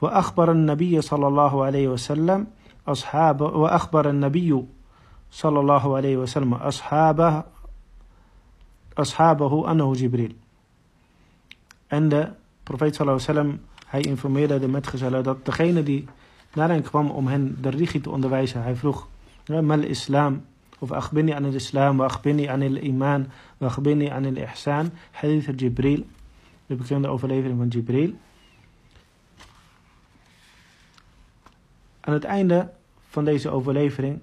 وأخبر 0.02 0.50
النبي 0.50 1.00
صلى 1.00 1.26
الله 1.26 1.64
عليه 1.64 1.88
وسلم 1.88 2.46
أصحاب 2.88 3.40
وأخبر 3.40 4.10
النبي 4.10 4.64
sallallahu 5.29 5.95
alayhi 5.95 6.17
wa 6.17 6.25
sallam 6.25 6.53
ashaba, 6.53 7.45
ashabahu 8.93 9.65
annahu 9.65 9.95
Jibril. 9.95 10.35
En 11.87 12.09
de 12.09 12.31
profeet 12.63 12.95
sallallahu 12.95 13.23
alayhi 13.23 13.39
wa 13.39 13.43
sallam, 13.43 13.59
hij 13.87 14.01
informeerde 14.01 14.59
de 14.59 14.67
metgezellen 14.67 15.23
dat 15.23 15.45
degene 15.45 15.83
die 15.83 16.07
naar 16.53 16.69
hen 16.69 16.81
kwam 16.81 17.09
om 17.09 17.27
hen 17.27 17.57
de 17.61 17.69
religie 17.69 18.01
te 18.01 18.09
onderwijzen, 18.09 18.63
hij 18.63 18.75
vroeg, 18.75 19.07
mal 19.45 19.83
islam, 19.83 20.45
of 20.79 20.91
akhbini 20.91 21.33
an 21.33 21.45
al-islam, 21.45 21.97
wa 21.97 22.05
akhbini 22.05 22.47
an 22.47 22.61
al-iman, 22.61 23.27
wa 23.57 23.67
akhbini 23.67 24.09
an 24.09 24.25
al-ihsan, 24.25 24.91
hadith 25.11 25.59
Jibril, 25.59 26.05
de 26.65 26.75
bekende 26.75 27.07
overlevering 27.07 27.57
van 27.57 27.67
Jibril. 27.67 28.13
Aan 31.99 32.13
het 32.13 32.23
einde 32.23 32.69
van 33.09 33.25
deze 33.25 33.49
overlevering 33.49 34.19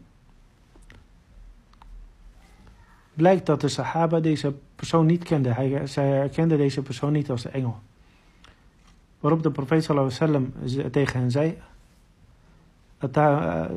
blijkt 3.14 3.46
dat 3.46 3.60
de 3.60 3.68
Sahaba 3.68 4.20
deze 4.20 4.54
persoon 4.76 5.06
niet 5.06 5.24
kende. 5.24 5.48
Hij, 5.48 5.86
zij 5.86 6.08
herkende 6.08 6.56
deze 6.56 6.82
persoon 6.82 7.12
niet 7.12 7.30
als 7.30 7.42
de 7.42 7.48
engel. 7.48 7.78
Waarop 9.20 9.42
de 9.42 9.50
profeet 9.50 9.84
sallallahu 9.84 10.50
tegen 10.90 11.20
hen 11.20 11.30
zei... 11.30 11.58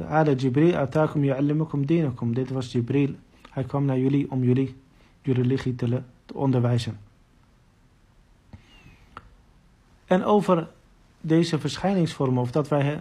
Ada 0.10 0.32
Jibril 0.38 0.76
atakum 0.76 1.24
ya'allimukum 1.24 1.86
dinakum. 1.86 2.34
Dit 2.34 2.50
was 2.50 2.72
Jibril. 2.72 3.16
Hij 3.50 3.64
kwam 3.64 3.86
naar 3.86 4.00
jullie 4.00 4.32
om 4.32 4.44
jullie 4.44 4.76
je 5.22 5.34
religie 5.34 5.76
te, 5.76 6.02
te 6.26 6.34
onderwijzen. 6.34 7.00
En 10.06 10.24
over 10.24 10.68
deze 11.22 11.60
verschijningsvormen, 11.60 12.42
of 12.42 12.52
dat 12.52 12.68
wij, 12.68 13.00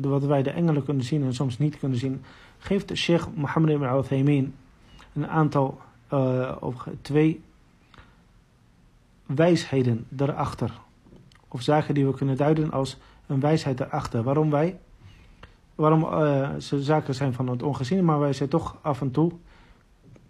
wat 0.00 0.24
wij 0.24 0.42
de 0.42 0.50
engelen 0.50 0.84
kunnen 0.84 1.04
zien 1.04 1.22
en 1.22 1.34
soms 1.34 1.58
niet 1.58 1.78
kunnen 1.78 1.98
zien, 1.98 2.22
geeft 2.58 2.96
Sheikh 2.96 3.26
Mohammed 3.34 3.70
ibn 3.70 3.84
al-Uthaymin 3.84 4.54
een 5.15 5.27
aantal, 5.27 5.81
uh, 6.13 6.55
of 6.59 6.87
twee 7.01 7.43
wijsheden 9.25 10.05
daarachter. 10.09 10.79
Of 11.47 11.61
zaken 11.61 11.93
die 11.93 12.05
we 12.05 12.13
kunnen 12.13 12.37
duiden 12.37 12.71
als 12.71 12.97
een 13.27 13.39
wijsheid 13.39 13.77
daarachter. 13.77 14.23
Waarom 14.23 14.49
wij, 14.49 14.79
waarom 15.75 16.03
uh, 16.03 16.49
ze 16.55 16.83
zaken 16.83 17.15
zijn 17.15 17.33
van 17.33 17.47
het 17.47 17.63
ongezien, 17.63 18.05
maar 18.05 18.19
wij 18.19 18.33
ze 18.33 18.47
toch 18.47 18.77
af 18.81 19.01
en 19.01 19.11
toe 19.11 19.31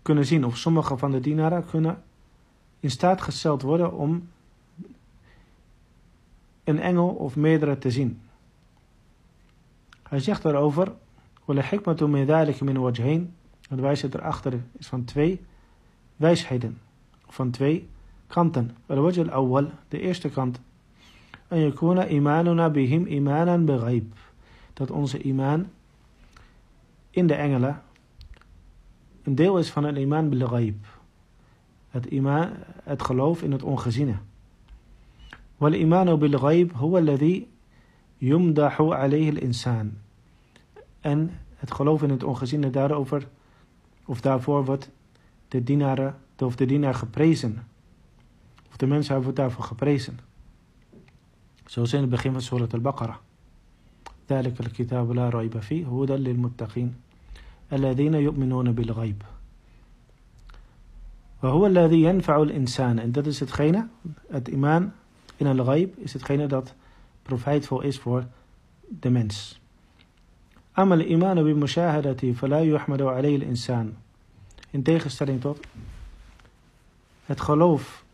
kunnen 0.01 0.25
zien. 0.25 0.45
Of 0.45 0.57
sommige 0.57 0.97
van 0.97 1.11
de 1.11 1.19
dienaren 1.19 1.65
kunnen 1.65 2.03
in 2.79 2.91
staat 2.91 3.21
gesteld 3.21 3.61
worden 3.61 3.93
om 3.93 4.29
een 6.63 6.79
engel 6.79 7.07
of 7.07 7.35
meerdere 7.35 7.77
te 7.77 7.91
zien. 7.91 8.21
Hij 10.03 10.19
zegt 10.19 10.41
daarover, 10.41 10.93
وَلَحِكْمَةُ 11.45 12.07
مِنْ 12.07 12.25
ذَلِكَ 12.25 12.61
مِنْ 12.61 12.77
وَجْهَيْنِ 12.77 13.33
Het 13.69 13.79
wijsheid 13.79 14.15
erachter 14.15 14.53
is 14.77 14.87
van 14.87 15.03
twee 15.03 15.41
wijsheden, 16.15 16.77
van 17.27 17.51
twee 17.51 17.87
kanten. 18.27 18.71
الوجه 18.89 19.21
الأول, 19.21 19.69
de 19.87 19.99
eerste 19.99 20.29
kant, 20.29 20.59
أن 21.51 21.57
يكون 21.57 21.97
إيماننا 21.99 22.67
بهم 22.67 23.07
إيمانا 23.07 23.57
بغيب. 23.57 24.13
Dat 24.73 24.91
onze 24.91 25.21
imaan 25.21 25.71
in 27.09 27.27
de 27.27 27.33
engelen 27.33 27.81
een 29.23 29.35
deel 29.35 29.57
is 29.57 29.71
van 29.71 29.83
een 29.83 29.97
iman 29.97 30.29
bil 30.29 30.47
ghaib. 30.47 30.85
Het, 31.89 32.05
iman, 32.05 32.49
het 32.83 33.01
geloof 33.01 33.43
in 33.43 33.51
het 33.51 33.63
ongeziene. 33.63 34.15
والإيمان 35.61 36.15
بالغيب 36.15 36.73
هو 36.75 36.97
الذي 36.97 37.47
يمدح 38.21 38.81
عليه 38.81 39.29
الإنسان. 39.29 39.97
En 41.01 41.31
het 41.55 41.71
geloof 41.71 42.03
in 42.03 42.09
het 42.09 42.23
ongeziene 42.23 42.69
daarover, 42.69 43.27
of 44.05 44.21
daarvoor 44.21 44.65
wordt 44.65 44.89
de 45.47 45.63
dienaren, 45.63 46.15
of 46.37 46.55
de 46.55 46.65
dienaar 46.65 46.95
geprezen. 46.95 47.67
Of 48.69 48.77
de 48.77 48.87
mensen 48.87 49.21
wordt 49.21 49.37
daarvoor 49.37 49.63
geprezen. 49.63 50.19
Zoals 51.65 51.93
in 51.93 52.01
het 52.01 52.09
begin 52.09 52.31
van 52.31 52.41
Surat 52.41 52.73
al-Baqarah. 52.73 53.17
ذلك 54.31 54.59
الكتاب 54.59 55.11
لا 55.11 55.29
ريب 55.29 55.59
فيه 55.59 55.85
هدى 55.87 56.13
للمتقين 56.13 56.95
الذين 57.73 58.13
يؤمنون 58.13 58.71
بالغيب 58.71 59.21
وهو 61.43 61.67
الذي 61.67 62.01
ينفع 62.03 62.41
الإنسان 62.41 62.99
en 62.99 63.11
dat 63.11 63.25
is 63.25 63.39
hetgene, 63.39 63.87
het 64.27 64.47
imaan 64.47 64.93
in 65.37 65.47
al-ghaib 65.47 65.97
is 65.97 66.13
hetgene 66.13 66.47
dat 66.47 66.73
profijtvol 67.21 67.81
is 67.81 67.99
voor 67.99 68.25
de 68.99 69.09
mens. 69.09 69.61
Amal 70.76 71.00
iman 71.00 71.44
bi 71.44 71.54
mushahadati 71.54 72.34
fala 72.34 72.60
yuhmadu 72.60 73.08
alayhi 73.08 73.36
al-insan. 73.36 73.96
In 74.70 74.82
tegenstelling 74.82 75.40
tot 75.40 75.66
het 77.24 77.40
geloof 77.40 78.04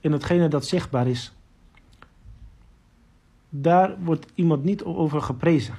in 0.00 0.12
hetgene 0.12 0.48
dat 0.48 0.66
zichtbaar 0.66 1.06
is. 1.06 1.32
Daar 3.48 3.96
wordt 4.02 4.26
iemand 4.34 4.64
niet 4.64 4.84
over 4.84 5.22
geprezen. 5.22 5.74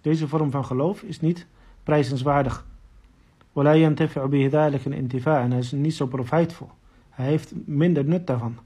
Deze 0.00 0.28
vorm 0.28 0.50
van 0.50 0.64
geloof 0.64 1.02
is 1.02 1.20
niet 1.20 1.46
prijzenswaardig. 1.82 2.66
En 3.54 3.66
hij 5.50 5.58
is 5.58 5.72
niet 5.72 5.94
zo 5.94 6.06
profijtvol. 6.06 6.70
Hij 7.10 7.26
heeft 7.26 7.52
minder 7.64 8.04
nut 8.04 8.26
daarvan. 8.26 8.58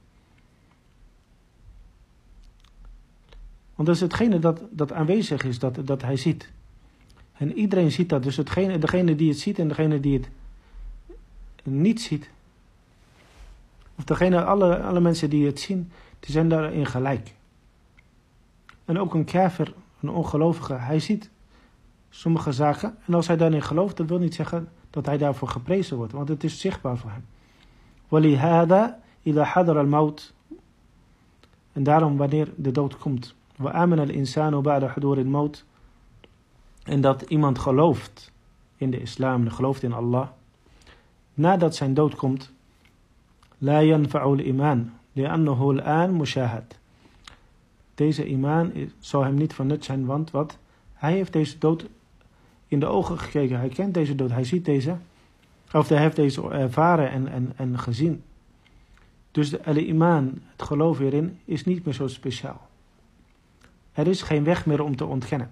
Want 3.82 3.88
dat 3.88 3.96
is 3.96 4.02
hetgene 4.02 4.40
dat, 4.40 4.62
dat 4.70 4.92
aanwezig 4.92 5.44
is, 5.44 5.60
dat, 5.60 5.88
dat 5.88 6.02
hij 6.02 6.18
ziet. 6.18 6.52
En 7.38 7.54
iedereen 7.58 7.92
ziet 7.92 8.10
dat. 8.10 8.24
Dus 8.24 8.38
hetgene, 8.38 8.78
degene 8.78 9.16
die 9.16 9.30
het 9.30 9.40
ziet 9.40 9.60
en 9.60 9.68
degene 9.68 10.00
die 10.00 10.14
het 10.14 10.30
niet 11.64 12.02
ziet. 12.02 12.30
Of 13.96 14.04
degene, 14.04 14.44
alle, 14.44 14.82
alle 14.82 15.00
mensen 15.00 15.30
die 15.30 15.46
het 15.46 15.60
zien, 15.60 15.92
die 16.20 16.32
zijn 16.32 16.50
daarin 16.50 16.86
gelijk. 16.86 17.34
En 18.86 19.00
ook 19.00 19.14
een 19.14 19.26
kafir, 19.26 19.74
een 20.02 20.10
ongelovige, 20.10 20.74
hij 20.74 21.00
ziet 21.00 21.30
sommige 22.10 22.52
zaken. 22.52 22.98
En 23.06 23.14
als 23.14 23.28
hij 23.28 23.38
daarin 23.38 23.62
gelooft, 23.62 23.98
dat 23.98 24.08
wil 24.08 24.20
niet 24.20 24.36
zeggen 24.36 24.70
dat 24.90 25.06
hij 25.06 25.18
daarvoor 25.18 25.48
geprezen 25.48 25.98
wordt. 25.98 26.14
Want 26.14 26.30
het 26.30 26.44
is 26.44 26.60
zichtbaar 26.60 26.98
voor 26.98 27.12
hem. 27.12 27.26
وَلِهَذَا 28.10 29.00
إِذَا 29.28 29.44
حَضَرَ 29.44 29.78
الْمَوْتِ 29.78 30.34
En 31.74 31.84
daarom 31.84 32.18
wanneer 32.18 32.54
de 32.56 32.72
dood 32.72 32.98
komt. 32.98 33.36
En 36.85 37.01
dat 37.01 37.23
iemand 37.23 37.59
gelooft 37.59 38.33
in 38.77 38.91
de 38.91 39.01
islam, 39.01 39.49
gelooft 39.49 39.83
in 39.83 39.93
Allah. 39.93 40.29
Nadat 41.35 41.75
zijn 41.77 41.95
dood 41.95 42.15
komt. 42.15 42.53
La 43.59 43.83
yanfa'u 43.83 44.23
al-iman. 44.23 44.91
Li'annahu 45.13 45.63
al-aan. 45.63 46.23
Deze 47.95 48.27
iman 48.27 48.73
zou 48.99 49.25
hem 49.25 49.35
niet 49.35 49.55
van 49.55 49.67
nut 49.67 49.85
zijn, 49.85 50.07
want 50.07 50.31
wat? 50.31 50.59
Hij 50.93 51.13
heeft 51.13 51.33
deze 51.33 51.59
dood 51.59 51.87
in 52.67 52.81
de 52.81 52.87
ogen 52.87 53.19
gekeken. 53.19 53.59
Hij 53.59 53.69
kent 53.69 53.95
deze 53.95 54.15
dood, 54.15 54.31
hij 54.31 54.45
ziet 54.45 54.65
deze. 54.65 54.97
Of 55.73 55.89
hij 55.89 55.99
heeft 55.99 56.17
deze 56.17 56.51
ervaren 56.51 57.11
en, 57.11 57.29
en, 57.29 57.53
en 57.57 57.79
gezien. 57.79 58.23
Dus 59.31 59.51
de 59.51 59.65
al-iman, 59.65 60.41
het 60.51 60.63
geloof 60.63 60.99
hierin, 60.99 61.39
is 61.45 61.65
niet 61.65 61.85
meer 61.85 61.95
zo 61.95 62.07
speciaal. 62.07 62.69
Er 63.92 64.08
is 64.08 64.22
geen 64.22 64.44
weg 64.44 64.66
meer 64.66 64.84
om 64.84 64.96
te 64.96 65.06
ontkennen. 65.06 65.52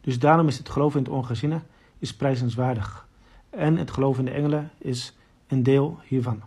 Dus 0.00 0.18
daarom 0.18 0.48
is 0.48 0.58
het 0.58 0.68
geloof 0.68 0.94
in 0.94 1.02
het 1.02 1.08
ongeziene 1.08 1.60
is 1.98 2.14
prijzenswaardig. 2.14 3.06
En 3.50 3.76
het 3.76 3.90
geloof 3.90 4.18
in 4.18 4.24
de 4.24 4.30
engelen 4.30 4.70
is 4.78 5.16
een 5.46 5.62
deel 5.62 6.00
hiervan. 6.04 6.42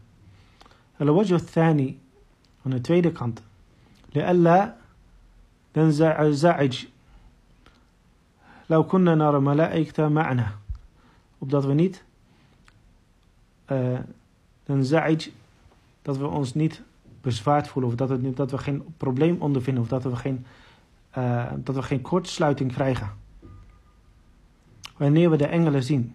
Al-wajh 0.97 1.35
thani 1.35 1.99
van 2.61 2.71
de 2.71 2.81
tweede 2.81 3.11
kant. 3.11 3.41
لألا 4.15 4.75
ننزعج 5.77 6.85
لو 8.69 8.83
كنا 8.83 9.15
نرى 9.15 9.39
ملائكة 9.39 10.07
معنا 10.07 10.51
opdat 11.39 11.65
we 11.65 11.73
niet 11.73 12.03
uh, 13.71 13.99
ننزعج 14.69 15.29
dat 16.01 16.17
we 16.17 16.27
ons 16.27 16.53
niet 16.53 16.81
bezwaard 17.24 17.68
voelen 17.68 17.90
of 17.90 17.96
dat, 17.96 18.08
het, 18.08 18.36
dat 18.36 18.50
we 18.50 18.58
geen 18.58 18.82
probleem 18.96 19.36
ondervinden 19.40 19.82
of 19.82 19.88
dat 19.88 20.02
we 20.02 20.16
geen, 20.16 20.46
uh, 21.18 21.52
dat 21.56 21.74
we 21.74 21.82
geen 21.82 22.00
kortsluiting 22.02 22.72
krijgen. 22.72 23.10
Wanneer 24.96 25.30
we 25.30 25.36
de 25.36 25.46
engelen 25.46 25.82
zien. 25.82 26.14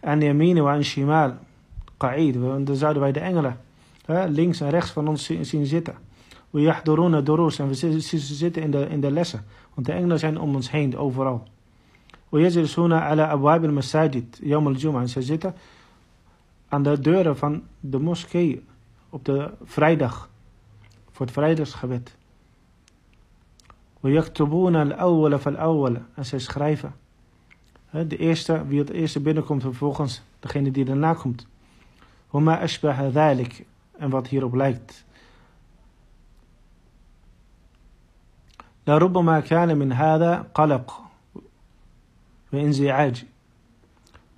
En 0.00 0.20
yamine 0.20 0.60
wa 0.60 0.82
shimal 0.82 1.34
qa'id, 1.96 2.34
dan 2.34 2.76
zouden 2.76 3.02
wij 3.02 3.12
de 3.12 3.20
engelen 3.20 3.56
links 4.28 4.60
en 4.60 4.70
rechts 4.70 4.90
van 4.90 5.08
ons 5.08 5.30
zien 5.40 5.66
zitten. 5.66 5.94
We 6.50 7.20
durus 7.24 7.58
en 7.58 7.68
we 7.68 7.74
zitten 8.18 8.62
in 8.62 8.70
de, 8.70 8.88
in 8.88 9.00
de 9.00 9.10
lessen. 9.10 9.44
Want 9.74 9.86
de 9.86 9.92
engelen 9.92 10.18
zijn 10.18 10.40
om 10.40 10.54
ons 10.54 10.70
heen, 10.70 10.96
overal. 10.96 11.42
We 12.28 12.40
yajlisuna 12.40 13.02
ala 13.08 13.26
abwab 13.26 13.64
al-masajid, 13.64 14.40
yawm 14.42 14.66
al-jum'ah. 14.66 15.00
En 15.00 15.08
ze 15.08 15.22
zitten 15.22 15.54
aan 16.68 16.82
de 16.82 17.00
deuren 17.00 17.36
van 17.36 17.62
de 17.80 17.98
moskee 17.98 18.64
op 19.11 19.25
de 19.25 19.51
vrijdag. 19.63 20.29
Voor 21.11 21.25
het 21.25 21.35
vrijdagsgebed. 21.35 22.15
We 23.99 24.11
yaktubuna 24.11 24.81
al-awwala 24.83 25.39
fal-awwala. 25.39 26.05
En 26.15 26.25
ze 26.25 26.39
schrijven. 26.39 26.95
De 27.91 28.17
eerste, 28.17 28.67
wie 28.67 28.79
het 28.79 28.89
eerste 28.89 29.19
binnenkomt, 29.19 29.61
vervolgens 29.61 30.21
degene 30.39 30.71
die 30.71 30.85
daarna 30.85 31.13
komt. 31.13 31.47
Huma 32.31 32.59
ashbaha 32.59 33.09
dhalik 33.09 33.65
en 33.97 34.09
wat 34.09 34.27
hierop 34.27 34.53
lijkt. 34.53 35.05
لربما 38.87 39.39
كان 39.39 39.77
من 39.77 39.93
هذا 39.93 40.47
قلق 40.53 41.01
وانزعاج 42.53 43.25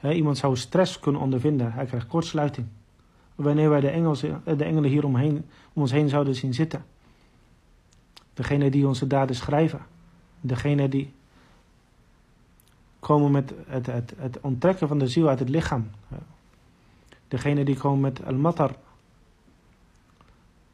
Iemand 0.04 0.38
zou 0.38 0.58
stress 0.58 1.00
kunnen 1.00 1.22
ondervinden. 1.22 1.74
Hij 1.74 1.86
krijgt 1.86 2.08
kortsluiting. 2.08 2.67
Wanneer 3.35 3.68
wij 3.68 3.81
de, 3.81 3.88
Engels, 3.88 4.20
de 4.20 4.64
engelen 4.64 4.90
hier 4.90 5.05
omheen, 5.05 5.44
om 5.73 5.83
ons 5.83 5.90
heen 5.90 6.09
zouden 6.09 6.35
zien 6.35 6.55
zitten. 6.55 6.85
Degene 8.35 8.70
die 8.70 8.87
onze 8.87 9.07
daden 9.07 9.37
schrijven. 9.37 9.81
Degene 10.40 10.88
die 10.88 11.12
komen 13.01 13.31
met 13.31 13.55
het, 13.66 13.87
het, 13.87 14.14
het 14.16 14.40
onttrekken 14.40 14.88
van 14.88 14.99
de 14.99 15.09
ziel 15.09 15.29
uit 15.29 15.38
het 15.38 15.49
lichaam. 15.49 15.90
Degene 17.29 17.64
die 17.64 17.77
komen 17.77 18.01
met 18.01 18.25
al-matar, 18.25 18.77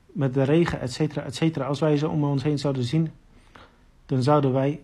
met 0.07 0.35
de 0.35 0.43
regen, 0.43 0.81
et 0.81 0.93
cetera, 0.93 1.23
et 1.23 1.35
cetera. 1.35 1.67
Als 1.67 1.81
wij 1.81 1.97
ze 1.97 2.09
om 2.09 2.25
ons 2.25 2.43
heen 2.43 2.59
zouden 2.59 2.85
zien, 2.85 3.11
dan 4.07 4.23
zouden 4.23 4.53
wij 4.53 4.83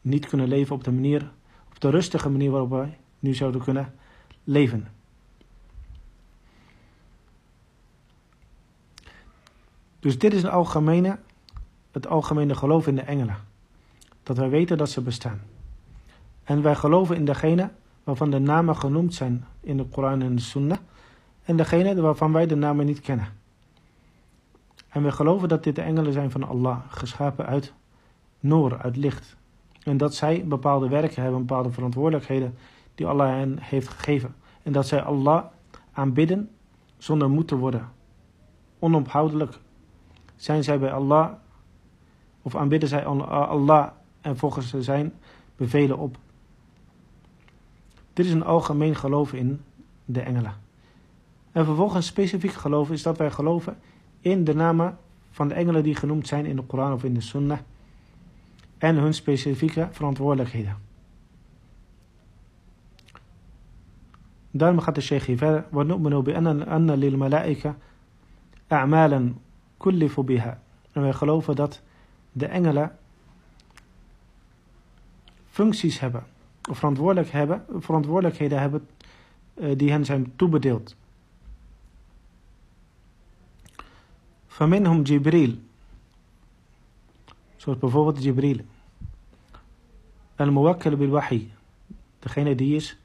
niet 0.00 0.26
kunnen 0.26 0.48
leven 0.48 0.74
op 0.74 0.84
de 0.84 0.92
manier, 0.92 1.30
op 1.68 1.80
de 1.80 1.90
rustige 1.90 2.28
manier 2.28 2.50
waarop 2.50 2.70
wij 2.70 2.98
nu 3.18 3.34
zouden 3.34 3.62
kunnen 3.62 3.94
leven. 4.44 4.88
Dus 10.04 10.18
dit 10.18 10.34
is 10.34 10.42
een 10.42 10.50
algemene, 10.50 11.18
het 11.90 12.06
algemene 12.06 12.54
geloof 12.54 12.86
in 12.86 12.94
de 12.94 13.00
engelen. 13.00 13.36
Dat 14.22 14.36
wij 14.36 14.48
weten 14.48 14.78
dat 14.78 14.90
ze 14.90 15.00
bestaan. 15.00 15.40
En 16.42 16.62
wij 16.62 16.74
geloven 16.74 17.16
in 17.16 17.24
degene 17.24 17.70
waarvan 18.02 18.30
de 18.30 18.38
namen 18.38 18.76
genoemd 18.76 19.14
zijn 19.14 19.44
in 19.60 19.76
de 19.76 19.84
Koran 19.84 20.22
en 20.22 20.34
de 20.34 20.40
Sunnah. 20.40 20.78
En 21.44 21.56
degene 21.56 22.00
waarvan 22.00 22.32
wij 22.32 22.46
de 22.46 22.54
namen 22.54 22.86
niet 22.86 23.00
kennen. 23.00 23.28
En 24.88 25.02
we 25.02 25.12
geloven 25.12 25.48
dat 25.48 25.64
dit 25.64 25.76
de 25.76 25.82
engelen 25.82 26.12
zijn 26.12 26.30
van 26.30 26.48
Allah, 26.48 26.78
geschapen 26.88 27.46
uit 27.46 27.72
noor, 28.40 28.78
uit 28.78 28.96
licht. 28.96 29.36
En 29.82 29.96
dat 29.96 30.14
zij 30.14 30.44
bepaalde 30.46 30.88
werken 30.88 31.22
hebben, 31.22 31.46
bepaalde 31.46 31.72
verantwoordelijkheden 31.72 32.54
die 32.94 33.06
Allah 33.06 33.28
hen 33.28 33.58
heeft 33.60 33.88
gegeven. 33.88 34.34
En 34.62 34.72
dat 34.72 34.86
zij 34.86 35.02
Allah 35.02 35.44
aanbidden 35.92 36.50
zonder 36.98 37.30
moed 37.30 37.48
te 37.48 37.56
worden. 37.56 37.88
Onophoudelijk 38.78 39.62
zijn 40.43 40.63
zij 40.63 40.79
bij 40.79 40.91
Allah, 40.91 41.31
of 42.41 42.55
aanbidden 42.55 42.89
zij 42.89 43.05
Allah 43.05 43.89
en 44.21 44.37
volgens 44.37 44.73
zijn 44.79 45.13
bevelen 45.55 45.97
op. 45.97 46.17
Dit 48.13 48.25
is 48.25 48.31
een 48.31 48.43
algemeen 48.43 48.95
geloof 48.95 49.33
in 49.33 49.61
de 50.05 50.21
engelen. 50.21 50.53
En 51.51 51.65
vervolgens 51.65 52.05
specifiek 52.05 52.51
geloof 52.51 52.91
is 52.91 53.03
dat 53.03 53.17
wij 53.17 53.31
geloven 53.31 53.77
in 54.19 54.43
de 54.43 54.55
namen 54.55 54.97
van 55.31 55.47
de 55.47 55.53
engelen 55.53 55.83
die 55.83 55.95
genoemd 55.95 56.27
zijn 56.27 56.45
in 56.45 56.55
de 56.55 56.61
Koran 56.61 56.93
of 56.93 57.03
in 57.03 57.13
de 57.13 57.21
Sunnah. 57.21 57.59
En 58.77 58.95
hun 58.95 59.13
specifieke 59.13 59.87
verantwoordelijkheden. 59.91 60.77
Daarom 64.51 64.79
gaat 64.79 64.95
de 64.95 65.01
sheikh 65.01 65.25
hier 65.25 65.37
verder. 65.37 65.65
وَنُؤْمِنُ 65.71 66.23
بِأَنَّ 66.23 66.91
لِلْمَلَائِكَ 66.95 67.73
أَعْمَالًا 68.71 69.33
kullifu 69.84 70.22
biha. 70.22 70.60
En 70.92 71.02
wij 71.02 71.12
geloven 71.12 71.56
dat 71.56 71.80
de 72.32 72.46
engelen 72.46 72.98
functies 75.50 76.00
hebben, 76.00 76.24
of 76.70 76.78
verantwoordelijk 76.78 77.30
hebben, 77.30 77.64
verantwoordelijkheden 77.78 78.60
hebben 78.60 78.88
eh, 79.54 79.78
die 79.78 79.90
hen 79.90 80.04
zijn 80.04 80.32
toebedeeld. 80.36 80.96
Faminhum 84.46 85.02
Jibril. 85.02 85.54
Zoals 87.56 87.78
bijvoorbeeld 87.78 88.22
Jibril. 88.22 88.60
Al-Muwakkil 90.36 90.96
bil 90.96 91.08
Wahi. 91.08 91.52
Degene 92.18 92.54
die 92.54 92.74
is, 92.74 92.96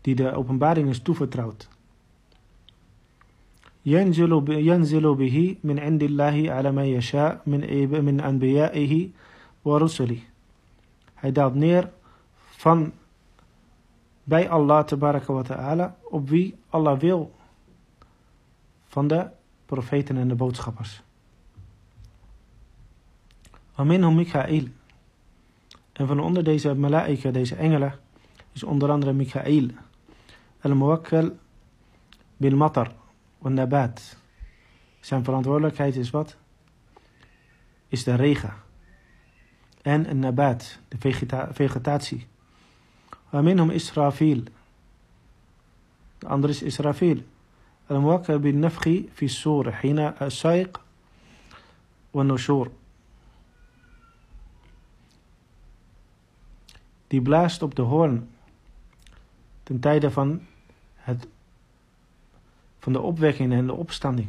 die 0.00 0.14
de 0.14 0.32
openbaring 0.32 0.88
is 0.88 1.02
toevertrouwd. 1.02 1.68
ينزل 3.85 5.13
به 5.15 5.55
من 5.63 5.79
عند 5.79 6.03
الله 6.03 6.51
على 6.51 6.71
ما 6.71 6.85
يشاء 6.85 7.41
من 7.45 7.61
من 8.03 8.19
أنبيائه 8.19 9.09
ورسله 9.65 10.19
hij 11.13 11.31
daalt 11.31 11.55
neer 11.55 11.91
van 12.35 12.93
bij 14.23 14.49
Allah 14.49 14.83
tabaraka 14.85 15.33
wa 15.33 15.41
ta'ala 15.41 15.95
op 16.09 16.29
wie 16.29 16.55
Allah 16.69 16.99
wil 16.99 17.31
van 18.85 19.07
de 19.07 19.27
profeten 19.65 20.17
en 20.17 20.27
de 20.27 20.35
boodschappers. 20.35 21.01
Aminhum 23.75 24.15
Mikael. 24.15 24.63
En 25.93 26.07
van 26.07 26.19
onder 26.19 26.43
deze 26.43 26.73
malaika, 26.73 27.31
deze 27.31 27.55
engelen, 27.55 27.99
is 28.51 28.63
onder 28.63 28.89
andere 28.91 29.13
Mikael. 29.13 29.67
Al-Muwakkal 30.61 31.31
bil 32.37 32.55
matar 32.55 32.87
wa 32.87 32.93
nabat. 33.37 34.17
Zijn 34.99 35.23
verantwoordelijkheid 35.23 35.95
is 35.95 36.09
wat? 36.09 36.35
Is 37.87 38.03
de 38.03 38.15
regen. 38.15 38.53
En 39.81 40.09
een 40.09 40.19
nabat, 40.19 40.79
de 40.87 40.97
vegeta 40.99 41.53
vegetatie. 41.53 42.27
Aminhum 43.29 43.69
Israfil. 43.69 44.43
De 46.17 46.27
andere 46.27 46.53
is 46.53 46.61
Israfil. 46.61 47.23
الموكل 47.91 48.39
بالنفخ 48.39 48.83
في 49.15 49.25
السور 49.25 49.71
حين 49.71 49.99
السائق 49.99 50.81
والنشور 52.13 52.71
die 57.13 57.21
blaast 57.21 57.61
op 57.61 57.75
de 57.75 57.81
hoorn 57.81 58.29
ten 59.63 59.79
tijde 59.79 60.11
van, 60.11 60.41
het, 60.95 61.27
van 62.88 63.00
de 63.00 63.06
opwekking 63.08 63.52
en 63.52 63.66
de 63.66 63.72
opstanding. 63.72 64.28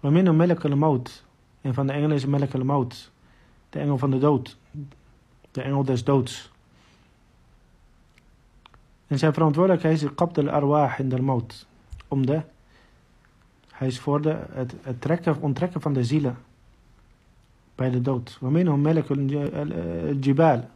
Waarmin 0.00 0.36
melk 0.36 0.68
mout 0.68 1.24
en 1.60 1.74
van 1.74 1.86
de 1.86 1.92
engel 1.92 2.10
is 2.10 2.26
melk 2.26 2.62
mout, 2.62 3.10
de 3.70 3.78
engel 3.78 3.98
van 3.98 4.10
de 4.10 4.18
dood, 4.18 4.56
de 5.50 5.62
engel 5.62 5.84
des 5.84 6.04
doods. 6.04 6.50
En 9.06 9.18
zijn 9.18 9.32
verantwoordelijkheid 9.32 10.02
is 10.02 10.14
qabt 10.14 10.38
al-arwah 10.38 10.98
in 10.98 11.08
de 11.08 11.22
mout 11.22 11.66
om 12.08 12.26
de, 12.26 12.42
hij 13.70 13.86
is 13.86 14.00
voor 14.00 14.20
de, 14.20 14.36
het, 14.50 14.74
het 14.82 15.00
trekken, 15.00 15.40
onttrekken 15.40 15.80
van 15.80 15.92
de 15.92 16.04
zielen 16.04 16.38
bij 17.74 17.90
de 17.90 18.00
dood. 18.00 18.36
Waminhum 18.40 18.80
melek 18.80 19.10
al-jibal, 19.10 20.68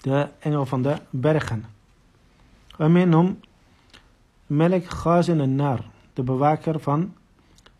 de 0.00 0.28
engel 0.38 0.66
van 0.66 0.82
de 0.82 0.96
bergen. 1.10 1.64
Waminhum 2.76 3.38
melek 4.47 4.85
gazin 4.85 5.39
en-nar, 5.39 5.85
de 6.13 6.23
bewaker 6.23 6.79
van 6.79 7.13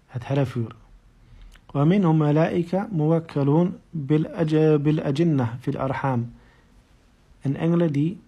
het 0.08 0.28
hellevuur. 0.28 0.76
ومنهم 1.74 2.20
ملائكة 2.20 2.88
موكلون 2.92 3.80
بالأجنة 3.94 5.58
في 5.62 5.68
الأرحام 5.68 6.34
en 7.42 7.56
engelen 7.56 7.92
die 7.92 8.22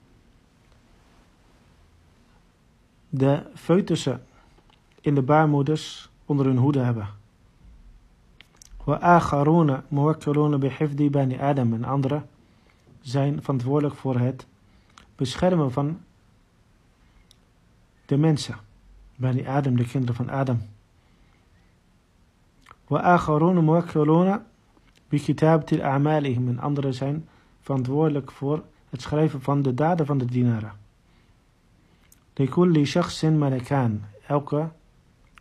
de 3.10 3.44
foetussen 3.56 4.22
in 5.02 5.16
de 5.16 5.22
baarmoeders 5.22 6.10
onder 6.26 6.46
hun 6.46 6.58
hoede 6.58 6.80
hebben. 6.80 7.08
وآخرون 8.86 9.82
موكلون 9.90 10.58
بحفظ 10.58 11.10
bani 11.10 11.38
Adam 11.38 11.74
en 11.74 11.84
anderen 11.84 12.26
zijn 13.02 13.42
verantwoordelijk 13.42 13.96
voor 13.96 14.20
het 14.20 14.46
beschermen 15.16 15.72
van 15.72 16.00
de 18.06 18.18
mensen. 18.18 18.56
Bani 19.16 19.48
Adam, 19.48 19.76
de 19.76 19.86
kinderen 19.86 20.16
van 20.16 20.30
Adam. 20.30 20.62
وآخرون 22.90 23.56
موكلون 23.56 24.40
بكتابة 25.12 25.84
أعمالهم 25.84 26.48
en 26.48 26.60
anderen 26.60 26.94
zijn 26.94 27.28
verantwoordelijk 27.62 28.32
voor 28.32 28.64
het 28.90 29.02
schrijven 29.02 29.42
van 29.42 29.62
de 29.62 29.74
daden 29.74 30.06
van 30.06 30.18
de 30.18 30.26
dienaren. 30.26 30.72
لكل 32.40 32.88
شخص 32.88 33.26
ملكان 33.26 34.02
elke 34.28 34.70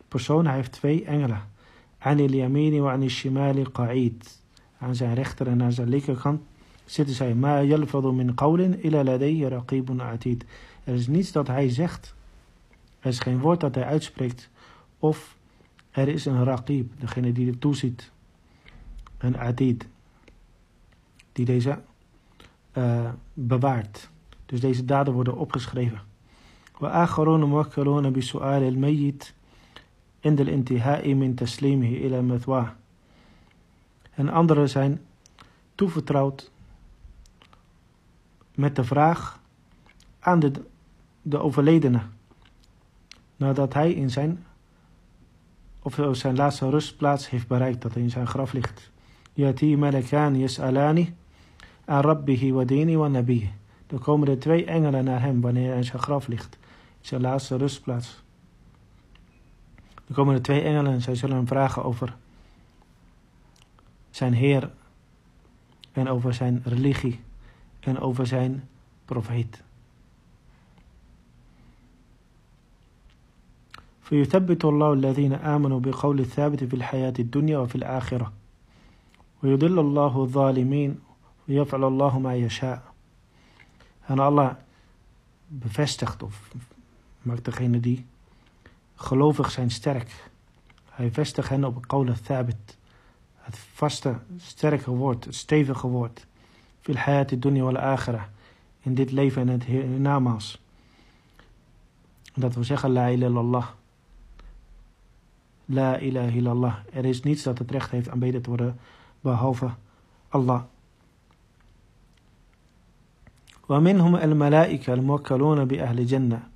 persoon 0.07 0.47
heeft 0.47 0.71
twee 0.71 1.05
engelen 1.05 1.41
عن 2.01 2.19
اليمين 2.19 2.81
وعن 2.81 3.03
الشمال 3.03 3.71
قعيد 3.73 4.39
aan 4.79 4.95
zijn 4.95 5.13
rechter 5.13 5.47
en 5.47 5.63
aan 5.63 5.71
zijn 5.71 5.89
linkerkant 5.89 6.41
zitten 6.85 7.15
zij 7.15 7.33
ما 7.33 7.61
يلفظ 7.61 8.05
من 8.05 8.33
قول 8.33 8.61
إلى 8.61 9.03
لديه 9.03 9.47
رقيب 9.47 10.01
عتيد 10.01 10.45
er 10.83 10.93
is 10.93 11.07
niets 11.07 11.31
dat 11.31 11.47
hij 11.47 11.69
zegt 11.69 12.13
er 13.05 13.09
is 13.09 13.19
geen 13.19 13.39
woord 13.39 13.59
dat 13.59 13.75
hij 13.75 13.85
uitspreekt 13.85 14.49
of 14.99 15.37
er 15.91 16.07
is 16.07 16.25
een 16.25 16.43
raqib 16.43 16.99
degene 16.99 17.31
die 17.31 17.47
er 17.47 17.57
toeziet 17.57 18.11
een 19.17 19.37
atid 19.37 19.87
die 21.31 21.45
deze 21.45 21.81
uh, 22.77 23.09
bewaart 23.33 24.09
dus 24.45 24.59
deze 24.59 24.85
daden 24.85 25.13
worden 25.13 25.37
opgeschreven 25.37 26.01
وآخرون 26.81 27.43
موكلون 27.43 28.13
بسؤال 28.13 28.63
الميت 28.63 29.33
عند 30.25 30.41
الانتهاء 30.41 31.13
من 31.13 31.35
تسليمه 31.35 31.87
إلى 31.87 32.21
مثواه. 32.21 32.75
En 34.11 34.29
anderen 34.29 34.69
zijn 34.69 35.01
toevertrouwd 35.75 36.51
met 38.55 38.75
de 38.75 38.83
vraag 38.83 39.39
aan 40.19 40.39
de, 40.39 40.51
de 41.21 41.37
overledene. 41.37 42.01
Nadat 43.36 43.74
hij 43.74 43.92
in 43.92 44.10
zijn, 44.10 44.44
of 45.82 45.98
zijn 46.12 46.36
laatste 46.36 46.70
rustplaats 46.70 47.30
heeft 47.30 47.46
bereikt, 47.46 47.82
dat 47.82 47.94
hij 47.94 48.02
in 48.02 48.10
zijn 48.10 48.26
graf 48.26 48.52
ligt. 48.52 48.90
Yati 49.32 49.76
malakan 49.76 50.38
yas'alani 50.38 51.14
aan 51.84 52.00
rabbihi 52.00 52.52
wa 52.52 52.64
dini 52.64 52.96
wa 52.96 53.08
nabihi. 53.08 53.50
Dan 53.86 53.98
komen 53.98 54.28
er 54.28 54.38
twee 54.38 54.64
engelen 54.64 55.04
naar 55.04 55.20
hem 55.20 55.40
wanneer 55.40 55.68
hij 55.68 55.76
in 55.76 55.84
zijn 55.84 56.02
graf 56.02 56.26
ligt. 56.26 56.58
Zijn 57.00 57.20
laatste 57.20 57.56
rustplaats. 57.56 58.22
Dan 59.94 60.14
komen 60.14 60.34
er 60.34 60.42
twee 60.42 60.60
engelen 60.60 60.92
en 60.92 61.02
zij 61.02 61.14
zullen 61.14 61.36
hem 61.36 61.46
vragen 61.46 61.84
over 61.84 62.16
zijn 64.10 64.32
Heer 64.32 64.70
en 65.92 66.08
over 66.08 66.34
zijn 66.34 66.62
religie 66.64 67.20
en 67.80 67.98
over 67.98 68.26
zijn 68.26 68.68
profeet. 69.04 69.62
فيثبت 74.05 74.65
الله 74.65 74.93
الذين 74.93 75.33
آمنوا 75.33 75.79
بقول 75.79 76.19
الثابت 76.19 76.63
في 76.63 76.75
الحياة 76.75 77.13
الدنيا 77.19 77.57
وفي 77.57 77.75
الآخرة 77.75 78.31
ويضل 79.43 79.79
الله 79.79 80.21
الظالمين 80.21 80.99
ويفعل 81.49 81.83
الله 81.83 82.19
ما 82.19 82.35
يشاء 82.35 82.91
En 84.07 84.19
Allah 84.19 84.57
bevestigt 85.47 86.23
of 86.23 86.51
maakt 87.21 87.45
degene 87.45 87.79
die 87.79 88.05
gelovig 88.95 89.51
zijn 89.51 89.71
sterk. 89.71 90.29
Hij 90.89 91.11
vestigt 91.11 91.49
hen 91.49 91.65
op 91.65 91.87
qawl 91.87 92.11
thabit. 92.23 92.77
Het 93.35 93.57
vaste, 93.73 94.19
sterke 94.37 94.91
woord, 94.91 95.25
het 95.25 95.35
stevige 95.35 95.87
woord. 95.87 96.25
Fil 96.81 96.95
hayat 96.95 97.41
dunya 97.41 97.63
wal 97.63 97.77
akhirah. 97.77 98.23
In 98.79 98.95
dit 98.95 99.11
leven 99.11 99.41
en 99.41 99.47
het 99.47 99.63
hiernamaals. 99.63 100.61
Dat 102.33 102.55
we 102.55 102.63
zeggen 102.63 102.91
la 102.91 103.09
ilaha 103.09 103.29
illallah. 103.29 103.67
La 105.65 105.99
ilaha 105.99 106.29
illallah. 106.29 106.75
Er 106.93 107.05
is 107.05 107.21
niets 107.21 107.43
dat 107.43 107.57
het 107.57 107.71
recht 107.71 107.91
heeft 107.91 108.09
aanbeden 108.09 108.41
te 108.41 108.49
worden 108.49 108.79
behalve 109.21 109.69
Allah. 110.29 110.61
ومنهم 113.69 114.15
الملائكة 114.15 114.93
الموكلون 114.93 115.65
بأهل 115.65 116.05
جنة. 116.05 116.49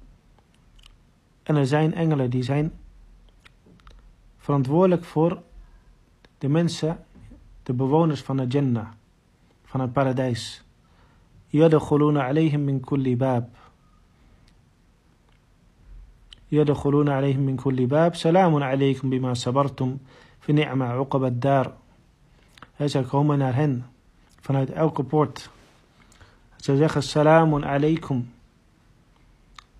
En 1.43 1.55
er 1.55 1.67
zijn 1.67 1.93
engelen 1.93 2.29
die 2.29 2.43
zijn 2.43 2.71
verantwoordelijk 4.37 5.03
voor 5.03 5.41
de 6.37 6.47
mensen, 6.47 7.05
de 7.63 7.73
bewoners 7.73 8.21
van 8.21 8.37
de 8.37 8.47
Jannah, 8.47 8.87
van 9.65 9.79
het 9.79 9.93
paradijs. 9.93 10.65
يدخلون 11.53 12.17
عليهم 12.17 12.59
من 12.59 12.79
كل 12.79 13.15
باب 13.15 13.49
يدخلون 16.51 17.09
عليهم 17.09 17.39
من 17.39 17.55
كل 17.55 17.85
باب 17.85 18.15
سلام 18.15 18.63
عليكم 18.63 19.09
بما 19.09 19.33
صبرتم 19.33 19.97
فنعم 20.39 20.83
عقب 20.83 21.23
الدار 21.23 21.73
Hij 22.75 22.87
zou 22.87 23.05
komen 23.05 23.37
naar 23.37 23.55
hen 23.55 23.85
vanuit 24.39 24.71
elke 24.71 25.03
poort. 25.03 25.49
Hij 26.49 26.63
zou 26.63 26.77
zeggen 26.77 27.03
salamun 27.03 27.65
alaikum. 27.65 28.31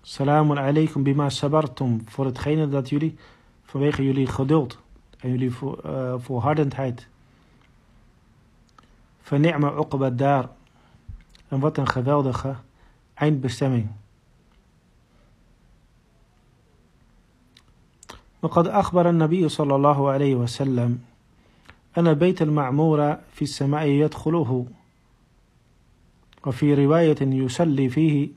Salamun 0.02 0.58
alaikum 0.58 1.02
bima 1.02 1.28
sabartum. 1.28 2.02
Voor 2.08 2.24
hetgene 2.24 2.68
dat 2.68 2.88
jullie, 2.88 3.16
vanwege 3.64 4.04
jullie 4.04 4.26
geduld 4.26 4.78
en 5.18 5.30
jullie 5.30 5.50
voor, 5.50 5.80
uh, 5.86 6.14
volhardendheid. 6.18 7.08
Verni'ma 9.20 9.72
uqba 9.72 10.10
daar. 10.10 10.48
En 11.48 11.60
wat 11.60 11.78
een 11.78 11.88
geweldige 11.88 12.56
eindbestemming. 13.14 13.90
وقد 18.41 18.67
أخبر 18.67 19.09
النبي 19.09 19.49
صلى 19.49 19.75
الله 19.75 20.09
عليه 20.09 20.35
وسلم 20.35 20.99
أن 21.97 22.13
بيت 22.13 22.41
المعمور 22.41 23.17
في 23.33 23.41
السماء 23.41 23.85
يدخله 23.85 24.65
وفي 26.45 26.85
رواية 26.85 27.21
يصلي 27.21 27.89
فيه 27.89 28.29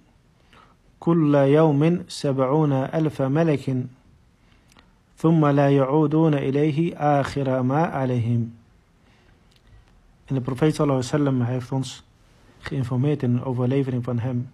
كل 1.01 1.35
يوم 1.35 2.05
سبعون 2.09 2.73
ألف 2.73 3.23
ملك 3.23 3.87
ثم 5.17 5.47
لا 5.47 5.71
يعودون 5.71 6.35
إليه 6.35 6.97
آخر 7.21 7.63
ما 7.63 7.83
عليهم 7.85 8.51
En 10.31 10.35
de 10.35 10.41
profeet 10.41 10.75
sallallahu 10.75 10.99
alaihi 10.99 11.13
wasallam 11.13 11.41
heeft 11.43 11.73
ons 11.73 12.05
geïnformeerd 12.59 13.23
in 13.23 13.35
een 13.35 13.45
overlevering 13.45 14.05
van 14.05 14.19
hem. 14.19 14.51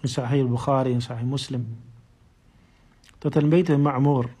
In 0.00 0.08
Sahih 0.08 0.42
al-Bukhari 0.42 0.92
en 0.92 1.02
Sahih 1.02 1.26
Muslim. 1.26 1.91
Dat 3.22 3.34
een 3.34 3.48
beetje 3.48 3.76
Ma'mur, 3.76 4.34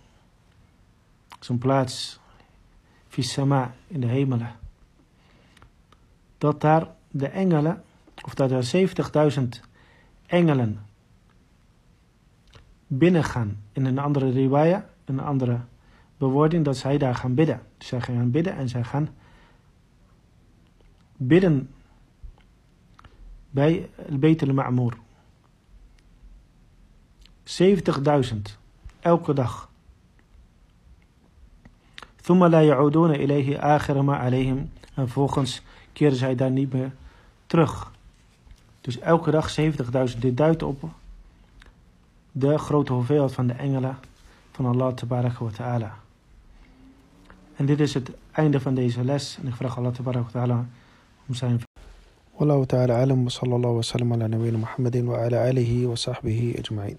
zo'n 1.40 1.58
plaats, 1.58 2.20
in 3.86 4.00
de 4.00 4.06
hemelen. 4.06 4.56
Dat 6.38 6.60
daar 6.60 6.88
de 7.10 7.28
engelen, 7.28 7.82
of 8.24 8.34
dat 8.34 8.50
er 8.50 8.90
70.000 9.32 9.42
engelen 10.26 10.86
binnengaan. 12.86 13.62
In 13.72 13.84
een 13.84 13.98
andere 13.98 14.30
riwaya, 14.30 14.88
een 15.04 15.20
andere 15.20 15.60
bewoording, 16.16 16.64
dat 16.64 16.76
zij 16.76 16.98
daar 16.98 17.14
gaan 17.14 17.34
bidden. 17.34 17.62
Dus 17.78 17.86
zij 17.88 18.00
gaan 18.00 18.30
bidden 18.30 18.56
en 18.56 18.68
zij 18.68 18.84
gaan 18.84 19.08
bidden 21.16 21.70
bij 23.50 23.90
het 23.94 24.20
Beit 24.20 24.42
al-Ma'mur. 24.42 24.96
70.000 27.44 28.60
elke 29.01 29.33
dag. 29.33 29.69
ثم 32.21 32.45
لا 32.45 32.61
يعودون 32.61 33.11
إليه 33.11 33.57
آخر 33.75 34.01
ما 34.01 34.15
عليهم 34.15 34.69
en 34.95 35.03
vervolgens 35.03 35.61
keren 35.93 36.17
zij 36.17 36.35
daar 36.35 36.51
niet 36.51 36.73
meer 36.73 36.91
terug. 37.45 37.91
Dus 38.81 38.99
elke 38.99 39.31
dag 39.31 39.55
70.000. 39.59 40.17
Dit 40.19 40.37
duidt 40.37 40.63
op 40.63 40.83
de 42.31 42.57
grote 42.57 42.93
hoeveelheid 42.93 43.33
van 43.33 43.47
de 43.47 43.53
engelen 43.53 43.97
van 44.51 44.65
Allah 44.65 44.93
tabaraka 44.93 45.43
wa 45.43 45.51
ta'ala. 45.51 45.93
En 47.55 47.65
dit 47.65 47.79
is 47.79 47.93
het 47.93 48.11
einde 48.31 48.59
van 48.59 48.73
deze 48.75 49.03
les. 49.03 49.37
En 49.41 49.47
ik 49.47 49.55
vraag 49.55 49.77
Allah 49.77 49.93
tabaraka 49.93 50.25
wa 50.25 50.31
ta'ala 50.31 50.65
om 51.27 51.33
zijn... 51.33 51.61
والله 52.39 52.65
تعالى 52.65 52.93
أعلم 52.93 53.25
وصلى 53.25 53.55
الله 53.55 53.69
وسلم 53.69 54.13
على 54.13 54.27
نبينا 54.27 54.57
محمد 54.57 54.95
وعلى 54.97 55.49
آله 55.49 55.87
وصحبه 55.87 56.55
أجمعين 56.57 56.97